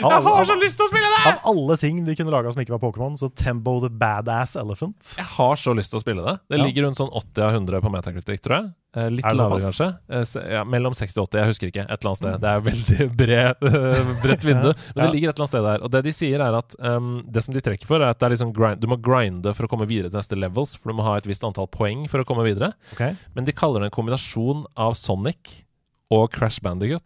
[0.00, 1.20] Av, Jeg har så lyst til å spille det!
[1.28, 5.10] av alle ting de kunne laga som ikke var Pokémon, så Tembo the Badass Elephant.
[5.18, 6.34] Jeg har så lyst til å spille det.
[6.48, 6.64] Det Ja.
[6.64, 8.70] ligger rundt sånn 80 av 100 på Metacritic, tror jeg.
[8.96, 9.88] Eh, litt Er lavere, kanskje.
[10.08, 11.84] Eh, ja, mellom 60 og 80, jeg husker ikke.
[11.84, 12.40] Et eller annet sted.
[12.40, 14.72] Det er veldig bred, eh, bredt vindu.
[14.72, 15.04] Men Ja.
[15.04, 15.84] det ligger et eller annet sted der.
[15.84, 18.26] Og det de sier, er at um, det som de trekker for, er at det
[18.30, 20.96] er liksom grind, du må grinde for å komme videre til neste levels, for du
[20.96, 22.72] må ha et visst antall poeng for å komme videre.
[22.96, 23.16] Okay.
[23.36, 25.66] Men de kaller det en kombinasjon av Sonic
[26.10, 27.04] og Crash Bandigut.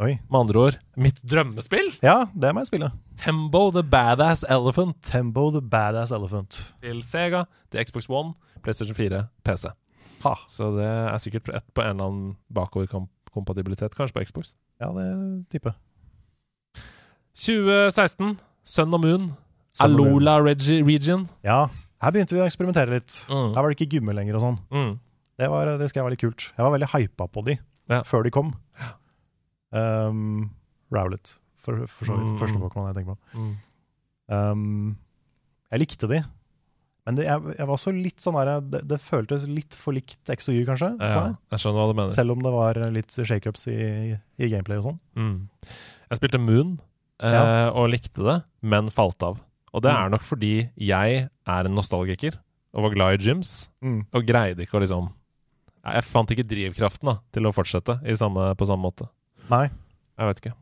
[0.00, 0.16] Oi.
[0.30, 1.90] Med andre ord mitt drømmespill!
[2.02, 2.88] Ja, det må jeg spille.
[3.20, 4.96] Tembo the Badass Elephant.
[5.04, 6.72] Tembo the Badass Elephant.
[6.82, 8.32] Til Sega, til Xbox One,
[8.64, 9.68] PlayStation 4, PC.
[10.24, 10.34] Ha.
[10.48, 14.54] Så det er sikkert et på en eller annen bakoverkompatibilitet, kanskje på Xbox.
[14.80, 15.06] Ja, det
[15.52, 15.78] tipper jeg.
[17.38, 19.30] 2016, Sun og Moon,
[19.72, 19.86] Sun.
[19.86, 21.28] Alola Regi Region.
[21.46, 21.66] Ja,
[22.02, 23.22] her begynte vi å eksperimentere litt.
[23.30, 23.52] Mm.
[23.54, 24.58] Her var det ikke gummi lenger og sånn.
[24.74, 24.90] Mm.
[25.40, 26.48] Det, var, det husker jeg var litt kult.
[26.56, 27.56] Jeg var veldig hypa på de
[27.90, 28.02] Ja.
[28.06, 28.52] før de kom.
[29.72, 30.50] Um,
[30.92, 32.32] Rowlet, for, for så vidt.
[32.34, 32.38] Mm.
[32.42, 33.40] Første Pokémon jeg tenker på.
[33.40, 33.52] Mm.
[34.32, 34.96] Um,
[35.72, 36.20] jeg likte de,
[37.02, 40.30] men det, jeg, jeg var også litt sånn der det, det føltes litt for likt
[40.30, 40.92] X og Y, kanskje.
[41.02, 42.12] Ja, jeg skjønner hva du mener.
[42.14, 43.78] Selv om det var litt shakeups i,
[44.38, 45.00] i gameplay og sånn.
[45.18, 45.34] Mm.
[46.12, 46.76] Jeg spilte Moon
[47.24, 47.72] eh, Ja.
[47.72, 49.40] og likte det, men falt av.
[49.72, 49.98] Og det Mm.
[50.04, 52.36] er nok fordi jeg er en nostalgiker
[52.76, 53.68] og var glad i gyms,
[54.12, 55.10] og greide ikke å liksom
[55.82, 59.08] Jeg fant ikke drivkraften da, til å fortsette i samme, på samme måte.
[59.50, 59.68] Nei,
[60.18, 60.54] Jeg vet ikke.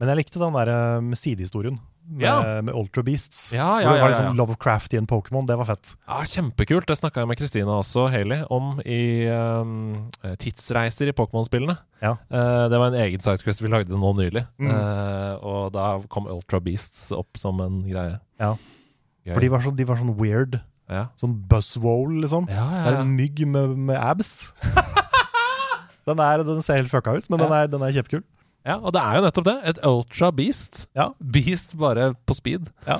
[0.00, 1.78] men jeg likte den der med sidehistorien
[2.08, 2.60] med, Ja.
[2.62, 3.52] med Ultra Beasts.
[3.52, 4.36] Ja, ja, det var ja, liksom.
[4.38, 5.44] Lovecraft i en Pokémon.
[5.46, 5.90] Det var fett.
[6.06, 6.86] Ja, kjempekult.
[6.88, 10.08] Det snakka jeg med Kristina også, Haley, om i um,
[10.40, 11.76] tidsreiser i Pokémon-spillene.
[12.00, 12.14] Ja.
[12.30, 14.46] Eh, det var en egen sidequest vi lagde nå nylig.
[14.56, 14.70] Mm.
[14.72, 18.16] Uh, og da kom Ultra Beasts opp som en greie.
[18.40, 18.54] Ja.
[19.26, 19.34] Gøy.
[19.34, 20.60] For de var, så, de var sånn weird.
[20.88, 21.08] ja.
[21.20, 22.48] Sånn buzzwoll, liksom.
[22.48, 24.54] Ja, ja, Det er en mygg med, med abs.
[26.08, 28.24] den, er, den ser helt fucka ut, men den, er, den er kjempekul.
[28.66, 29.56] ja, og det er jo nettopp det.
[29.72, 30.86] Et Ultra Beast.
[30.98, 31.10] Ja.
[31.20, 32.72] Beast bare på speed.
[32.88, 32.98] Ja.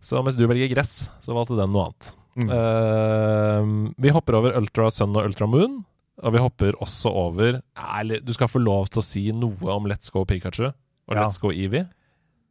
[0.00, 2.10] Så mens du velger gress, så valgte den noe annet.
[2.40, 2.50] Mm.
[2.50, 5.80] Uh, vi hopper over Ultra Sun og Ultra Moon.
[6.20, 7.62] Og vi hopper også over
[7.96, 11.24] Eller du skal få lov til å si noe om Let's Go Pikachu og Ja.
[11.24, 11.86] Let's Go Eevee.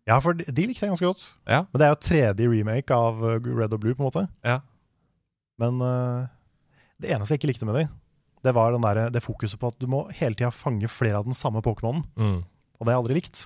[0.10, 1.24] Ja, for de, de likte jeg ganske godt.
[1.46, 1.62] Ja.
[1.70, 4.26] Men det er jo tredje remake av uh, Red og Blue, på en måte.
[4.44, 4.58] Ja.
[5.62, 6.26] Men uh,
[7.00, 7.86] det eneste jeg ikke likte med de,
[8.44, 11.26] det var den der, det fokuset på at du må hele tida fange flere av
[11.28, 12.06] den samme Pokémonen.
[12.16, 12.44] Mm.
[12.80, 13.42] Og det har jeg aldri likt.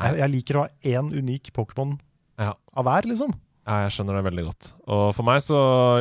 [0.00, 1.96] Jeg, jeg liker å ha én unik Pokémon
[2.38, 2.52] Ja.
[2.76, 3.32] av hver, liksom.
[3.66, 4.68] Ja, jeg skjønner det veldig godt.
[4.88, 5.58] Og for meg så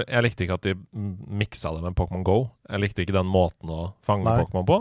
[0.07, 0.73] Jeg likte ikke at de
[1.27, 2.37] miksa det med Pokémon Go.
[2.69, 4.79] Jeg likte ikke den måten å fange Pokémon på.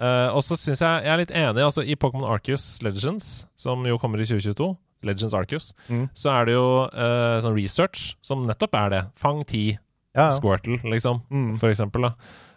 [0.00, 1.62] Uh, og så syns jeg Jeg er litt enig.
[1.62, 4.70] Altså I Pokémon Arcus Legends, som jo kommer i 2022,
[5.04, 6.08] Legends Arcus, Mm.
[6.14, 9.02] så er det jo uh, sånn research som nettopp er det.
[9.16, 9.78] Fang ti
[10.14, 10.30] Ja, ja.
[10.34, 11.56] Squirtle, liksom, Mm.
[11.60, 12.02] for eksempel.
[12.02, 12.14] Da.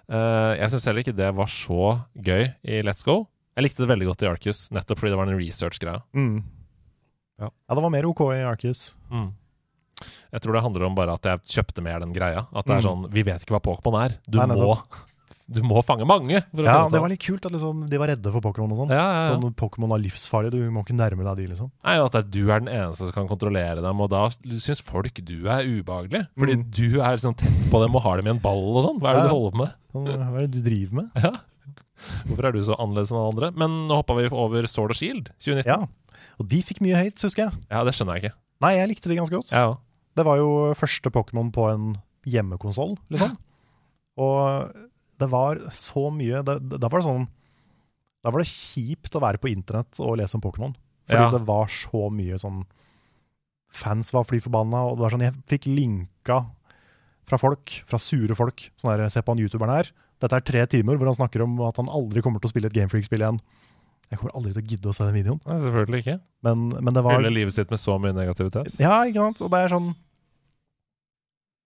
[0.10, 1.84] Eh, jeg syns heller ikke det var så
[2.18, 3.28] gøy i Let's Go.
[3.56, 6.02] Jeg likte det veldig godt i Arcus, nettopp fordi det var en research-greie.
[6.18, 6.44] Mm.
[7.40, 7.48] Ja.
[7.50, 8.96] ja, det var mer OK i Arcus.
[9.14, 9.32] Mm.
[10.34, 12.48] Jeg tror det handler om bare at jeg kjøpte mer den greia.
[12.52, 12.88] At det er Mm.
[12.88, 14.18] sånn Vi vet ikke hva Pokémon er.
[14.28, 14.76] Du, Nei, må.
[15.54, 16.40] Du må fange mange.
[16.58, 18.92] Ja, det var litt kult at liksom, de var redde for Pokémon og sånn.
[18.94, 19.38] ja, ja, ja.
[19.38, 21.72] Sånn Pokémon er livsfarlig, du må ikke nærme deg de, liksom.
[21.86, 25.48] Nei, At du er den eneste som kan kontrollere dem, og da syns folk du
[25.48, 26.26] er ubehagelig.
[26.38, 26.66] Fordi Mm.
[26.72, 29.00] du er liksom tett på dem og har dem i en ball og sånn.
[29.00, 29.74] Hva er det du holder på med?
[29.94, 31.10] Sånn, hva er det du driver med?
[31.24, 31.32] Ja.
[32.28, 33.52] Hvorfor er du så annerledes enn alle andre?
[33.56, 35.66] Men nå hoppa vi over Sword og Shield 2019.
[35.70, 35.78] Ja.
[36.42, 37.54] Og de fikk mye hate, husker jeg.
[37.72, 38.36] Ja, det skjønner jeg ikke.
[38.66, 39.52] Nei, jeg likte de ganske godt.
[39.54, 39.76] Ja.
[40.16, 41.86] Det var jo første Pokémon på en
[42.26, 43.38] hjemmekonsoll, liksom.
[44.18, 44.74] Og
[45.24, 46.58] det var så mye Da
[46.92, 47.26] var det sånn
[48.24, 50.76] Da var det kjipt å være på internett og lese om Pokémon.
[51.08, 51.32] Fordi Ja.
[51.34, 52.64] det var så mye sånn
[53.74, 56.44] Fans var fly forbanna, og det var sånn Jeg fikk linka
[57.26, 58.66] fra folk, fra sure folk.
[58.78, 59.88] Sånn der, se på han youtuberen her.
[60.22, 62.68] Dette er tre timer hvor han snakker om at han aldri kommer til å spille
[62.70, 63.40] et Gamefreak-spill igjen.
[64.12, 65.40] Jeg kommer aldri til å gidde å se den videoen.
[65.48, 66.18] Nei, selvfølgelig ikke.
[66.46, 68.76] Men, men det var Hele livet sitt med så mye negativitet.
[68.78, 69.42] Ja, ikke sant?
[69.42, 69.94] Og det er sånn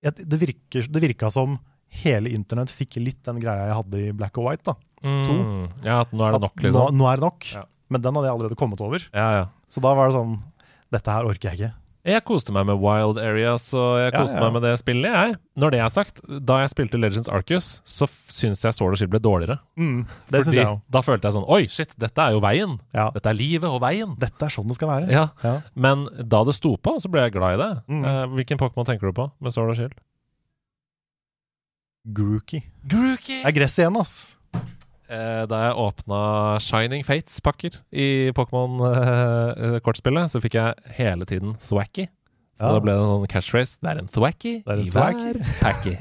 [0.06, 1.58] Det, virker, det virka som
[2.04, 4.64] hele internett fikk litt den greia jeg hadde i Black and White.
[4.68, 4.76] da.
[5.04, 5.68] Mm.
[5.86, 6.80] Ja, at nå er det nok, liksom.
[6.92, 7.50] Nå, nå er det nok.
[7.54, 7.66] Ja.
[7.90, 9.04] Men den hadde jeg allerede kommet over.
[9.14, 9.46] Ja, ja.
[9.72, 10.40] Så da var det sånn
[10.92, 11.74] Dette her orker jeg ikke.
[12.08, 15.34] Jeg koste meg med Wild Areas, og jeg koste meg med det spillet, jeg.
[15.60, 19.12] Når det er sagt, da jeg spilte Legends Arcus, så syns jeg Sword og Shield
[19.12, 19.58] ble dårligere.
[20.32, 20.78] Det syns jeg.
[20.88, 22.78] Da følte jeg sånn Oi, shit, dette er jo veien.
[22.96, 24.16] Dette er livet og veien.
[24.24, 25.66] Dette er sånn det skal være.
[25.76, 27.72] Men da det sto på, så ble jeg glad i det.
[27.92, 28.06] Mm.
[28.08, 30.00] Eh, hvilken Pokémon tenker du på med Sword og Shield?
[32.14, 32.62] Grookey.
[32.88, 33.42] Grookey!
[33.44, 34.16] Det er gress igjen, ass.
[35.08, 36.20] Eh, da jeg åpna
[36.64, 42.08] Shining Fates-pakker i Pokémon-kortspillet, så fikk jeg hele tiden Thwacky.
[42.58, 42.72] Så Ja.
[42.74, 43.78] da ble det en sånn catchphrase.
[43.84, 45.94] Det er en Thwacky er en i hver packy.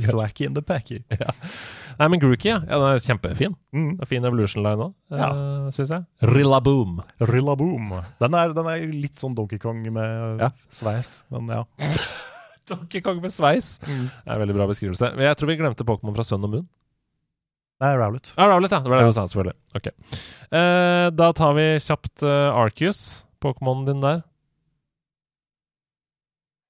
[0.10, 0.98] Thwacky in the packy.
[1.98, 2.58] Nei, men Grookey, ja.
[2.68, 2.76] ja.
[2.76, 3.54] Den er kjempefin.
[3.72, 3.96] Mm.
[3.96, 5.30] Det er Fin Evolution Line òg, Ja.
[5.32, 6.04] uh, syns jeg.
[6.28, 7.00] Rillaboom.
[7.20, 7.94] Rillaboom.
[8.20, 10.50] Den er, den er litt sånn Donkey Kong med Ja.
[10.70, 11.64] sveis, men ja.
[12.72, 13.74] Donkey Kong med sveis.
[13.86, 14.06] Mm.
[14.10, 15.12] Det er en veldig bra beskrivelse.
[15.16, 16.66] Men jeg tror vi glemte Pokémon fra Sun og Moon.
[17.82, 18.30] Nei, Rowlet.
[18.38, 18.78] Ah, Rowlet, ja.
[18.84, 19.56] Det var det du sa, selvfølgelig.
[19.74, 19.88] Ok.
[20.54, 23.00] Eh, da tar vi kjapt uh, Arceus,
[23.42, 24.20] Pokémonen din der.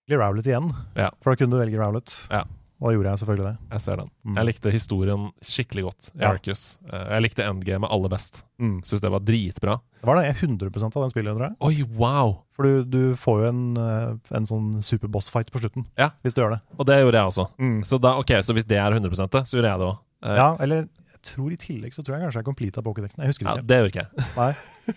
[0.08, 1.10] Blir Rowlet igjen, Ja.
[1.22, 2.14] for da kunne du velge Rowlet.
[2.32, 2.44] Ja.
[2.82, 3.56] Og da gjorde jeg selvfølgelig det.
[3.70, 4.08] Jeg ser den.
[4.26, 4.36] Mm.
[4.40, 6.32] Jeg likte historien skikkelig godt i Ja.
[6.34, 8.40] Eh, jeg likte endgamet aller best.
[8.58, 8.80] Mm.
[8.82, 9.76] Syns det var dritbra.
[10.02, 11.56] Det var det 100 av den spillet, tror jeg.
[11.62, 12.32] Oi, wow!
[12.58, 16.10] For du, du får jo en, eh, en sånn superboss-fight på slutten, Ja.
[16.24, 16.60] hvis du gjør det.
[16.76, 17.46] Og det gjorde jeg også.
[17.62, 17.78] Mm.
[17.86, 19.98] Så, da, ok, så hvis det er 100 det, så gjorde jeg det òg.
[20.42, 23.22] Ja, eller jeg tror i tillegg så tror jeg kanskje jeg completa pokédexen.
[23.22, 23.66] Jeg husker Ja, ikke.
[23.70, 24.26] det gjør ikke jeg.
[24.36, 24.52] Nei.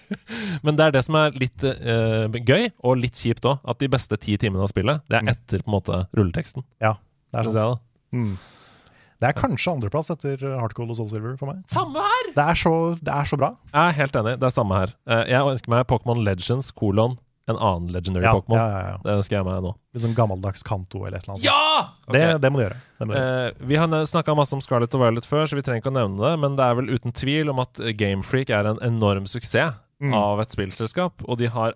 [0.65, 3.59] Men det er det som er litt uh, gøy, og litt kjipt òg.
[3.63, 5.29] At de beste ti timene av spillet, det er Mm.
[5.35, 6.65] etter på en måte rulleteksten.
[7.43, 7.79] Det er jeg.
[8.15, 8.37] Mm.
[9.19, 11.61] Det er kanskje andreplass etter Hardcold og Soul Silver for meg.
[11.71, 12.31] Samme her!
[12.35, 13.53] Det er så, det er så bra.
[13.73, 14.33] Jeg er helt enig.
[14.39, 14.91] Det er samme her.
[15.07, 17.15] Eh, jeg ønsker meg Pokémon Legends kolon
[17.47, 18.57] en annen legendary Ja, Pokémon.
[18.57, 18.97] ja, ja, ja.
[19.05, 19.71] Det ønsker jeg meg nå.
[20.01, 21.45] Sånn gammeldags Kanto eller et eller annet.
[21.45, 21.93] Ja!
[22.11, 22.79] Det, det må du gjøre.
[22.99, 23.47] Det må du gjøre.
[23.53, 25.97] Eh, vi har snakka masse om Scarlett og Violet før, så vi trenger ikke å
[25.99, 29.81] nevne det, men det er vel uten tvil om at Gamefreak er en enorm suksess
[30.03, 30.11] Mm.
[30.11, 31.71] av et spillselskap, og de har,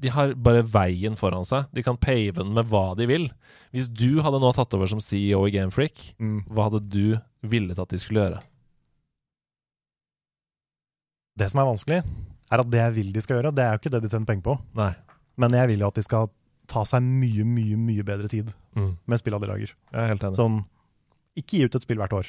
[0.00, 1.66] de har bare veien foran seg.
[1.74, 3.28] De kan pave den med hva de vil.
[3.74, 6.44] Hvis du hadde nå tatt over som CEO i Gamefreak, Mm.
[6.46, 8.42] hva hadde du villet at de skulle gjøre?
[11.36, 12.00] Det som er vanskelig,
[12.52, 14.28] er at det jeg vil de skal gjøre, det er jo ikke det de tjener
[14.28, 14.54] penger på.
[14.78, 14.92] Nei.
[15.36, 16.30] Men jeg vil jo at de skal
[16.70, 18.96] ta seg mye, mye mye bedre tid Mm.
[19.06, 19.70] med spilla de lager.
[19.92, 20.36] Jeg er helt enig.
[20.36, 20.64] Sånn,
[21.36, 22.26] ikke gi ut et spill hvert år.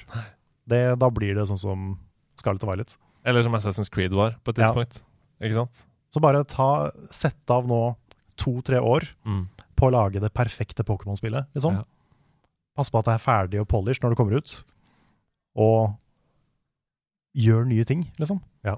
[0.67, 1.99] Det, da blir det sånn som
[2.37, 2.97] Scarlett og Violet.
[3.23, 4.71] Eller som Assassin's Creed var på et Ja.
[4.71, 5.01] tidspunkt.
[5.41, 5.85] Ikke sant?
[6.15, 6.69] Så bare ta,
[7.11, 7.81] sett av nå
[8.39, 9.49] to-tre år Mm.
[9.75, 11.75] på å lage det perfekte Pokémon-spillet, liksom.
[11.81, 11.83] Ja.
[12.75, 14.53] Pass på at det er ferdig og polish når det kommer ut.
[15.59, 15.95] Og
[17.35, 18.39] gjør nye ting, liksom.
[18.63, 18.77] Ja.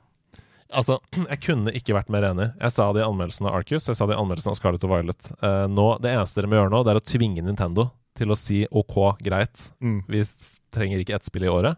[0.74, 0.98] Altså,
[1.32, 2.50] jeg kunne ikke vært mer enig.
[2.60, 4.94] Jeg sa det i anmeldelsen av Arcus, jeg sa det i anmeldelsen av Scarlett og
[4.96, 5.30] Violet.
[5.42, 8.38] Uh, nå, det eneste dere må gjøre nå, det er å tvinge Nintendo til å
[8.40, 10.02] si OK, greit, Mm.
[10.10, 10.24] vi
[10.74, 11.78] trenger ikke ett spill i året.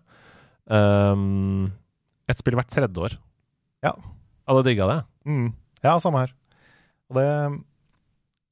[0.72, 1.74] Um,
[2.30, 3.18] ett spill hvert tredje år.
[3.84, 3.93] Ja.
[4.50, 5.00] Alle digga det.
[5.30, 5.52] Mm.
[5.86, 6.34] Ja, samme her.
[7.10, 7.28] Og det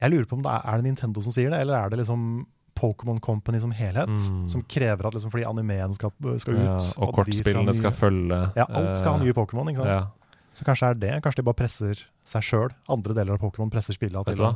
[0.01, 1.97] Jeg lurer på om det er, er det Nintendo som sier det, eller er det
[2.03, 2.45] liksom
[2.77, 4.43] Pokémon Company som helhet, Mm.
[4.49, 7.91] som krever at liksom fordi animeen skal, skal ut Ja, og at de skal skal
[7.91, 9.89] følge Ja, alt skal ha eh, nye Pokémon, ikke sant.
[9.89, 10.03] Ja,
[10.53, 12.69] Så kanskje er det Kanskje de bare presser seg sjøl.
[12.87, 14.53] Andre deler av Pokémon presser spillene til hva?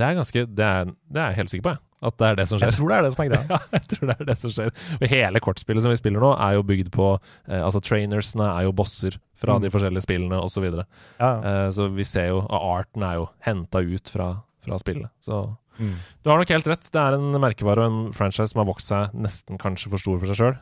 [0.00, 1.84] Det er ganske Det er, det er jeg helt sikker på, jeg.
[2.08, 2.70] At det er det som skjer.
[2.70, 3.44] Jeg tror det er det som er greia.
[3.52, 4.70] Ja, jeg tror det er det som skjer.
[4.96, 8.64] Og hele kortspillet som vi spiller nå, er jo bygd på eh, Altså, trainersene er
[8.64, 9.62] jo bosser fra Mm.
[9.66, 10.64] de forskjellige spillene, osv.
[10.72, 10.84] Så.
[11.20, 11.34] Ja, ja.
[11.50, 14.30] eh, så vi ser jo Og arten er jo henta ut fra,
[14.64, 15.10] fra spillet.
[15.24, 15.42] Så
[15.80, 15.94] Mm.
[16.24, 16.88] du har nok helt rett.
[16.92, 20.18] Det er en merkevare og en franchise som har vokst seg nesten kanskje for stor
[20.20, 20.56] for seg sjøl.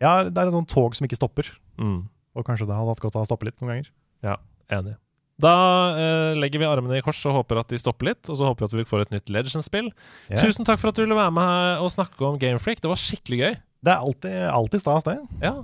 [0.00, 1.48] ja, det er et sånt tog som ikke stopper.
[1.78, 3.88] Mm, Og kanskje det hadde hatt godt av å stoppe litt noen ganger.
[4.22, 4.36] Ja,
[4.70, 4.94] enig.
[5.40, 5.54] Da
[5.96, 8.22] eh, legger vi armene i kors og håper at de stopper litt.
[8.28, 9.90] Og så håper vi at vi får et nytt Legends-spill.
[10.28, 10.40] Yeah.
[10.44, 12.82] Tusen takk for at du ville være med her og snakke om Gamefreak.
[12.84, 13.60] Det var skikkelig gøy.
[13.80, 15.18] Det er alltid, alltid stas, det.
[15.40, 15.60] Ja.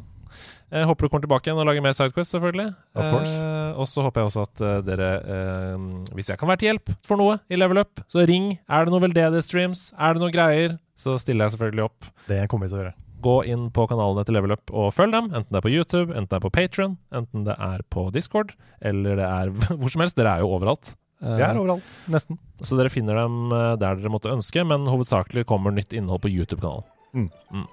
[0.66, 2.72] Jeg håper du kommer tilbake igjen og lager mer Sidequest, selvfølgelig.
[2.98, 3.36] Of course.
[3.38, 6.72] Eh, og så håper jeg også at uh, dere, eh, hvis jeg kan være til
[6.72, 8.56] hjelp for noe i Level Up, så ring.
[8.66, 9.92] Er det noe veldedig streams?
[9.94, 10.78] Er det noe greier?
[10.98, 12.14] Så stiller jeg selvfølgelig opp.
[12.26, 12.96] Det kommer vi til å gjøre.
[13.26, 15.30] Gå inn på kanalene til Level Up og følg dem.
[15.34, 18.54] Enten det er på YouTube, enten det er på Patron, enten det er på Discord,
[18.80, 19.50] eller det er
[19.80, 20.16] hvor som helst.
[20.20, 20.92] Dere er jo overalt.
[21.16, 21.94] Vi er overalt.
[22.12, 22.36] Nesten.
[22.60, 26.30] så dere finner dem eh, der dere måtte ønske, men hovedsakelig kommer nytt innhold på
[26.32, 26.84] YouTube-kanalen.
[27.16, 27.64] Mm.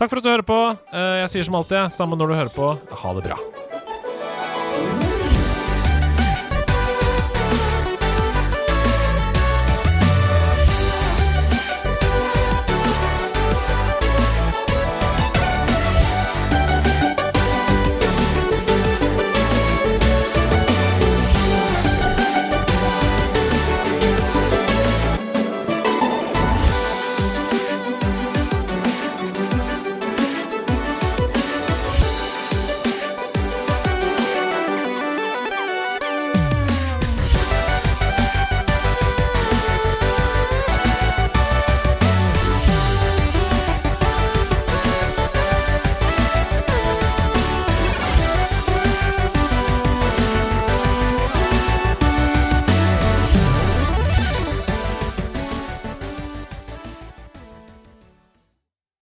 [0.00, 0.56] Takk for at du hører på.
[0.90, 2.72] Eh, Jeg sier som alltid, sammen når du hører på,
[3.04, 3.36] ha det bra.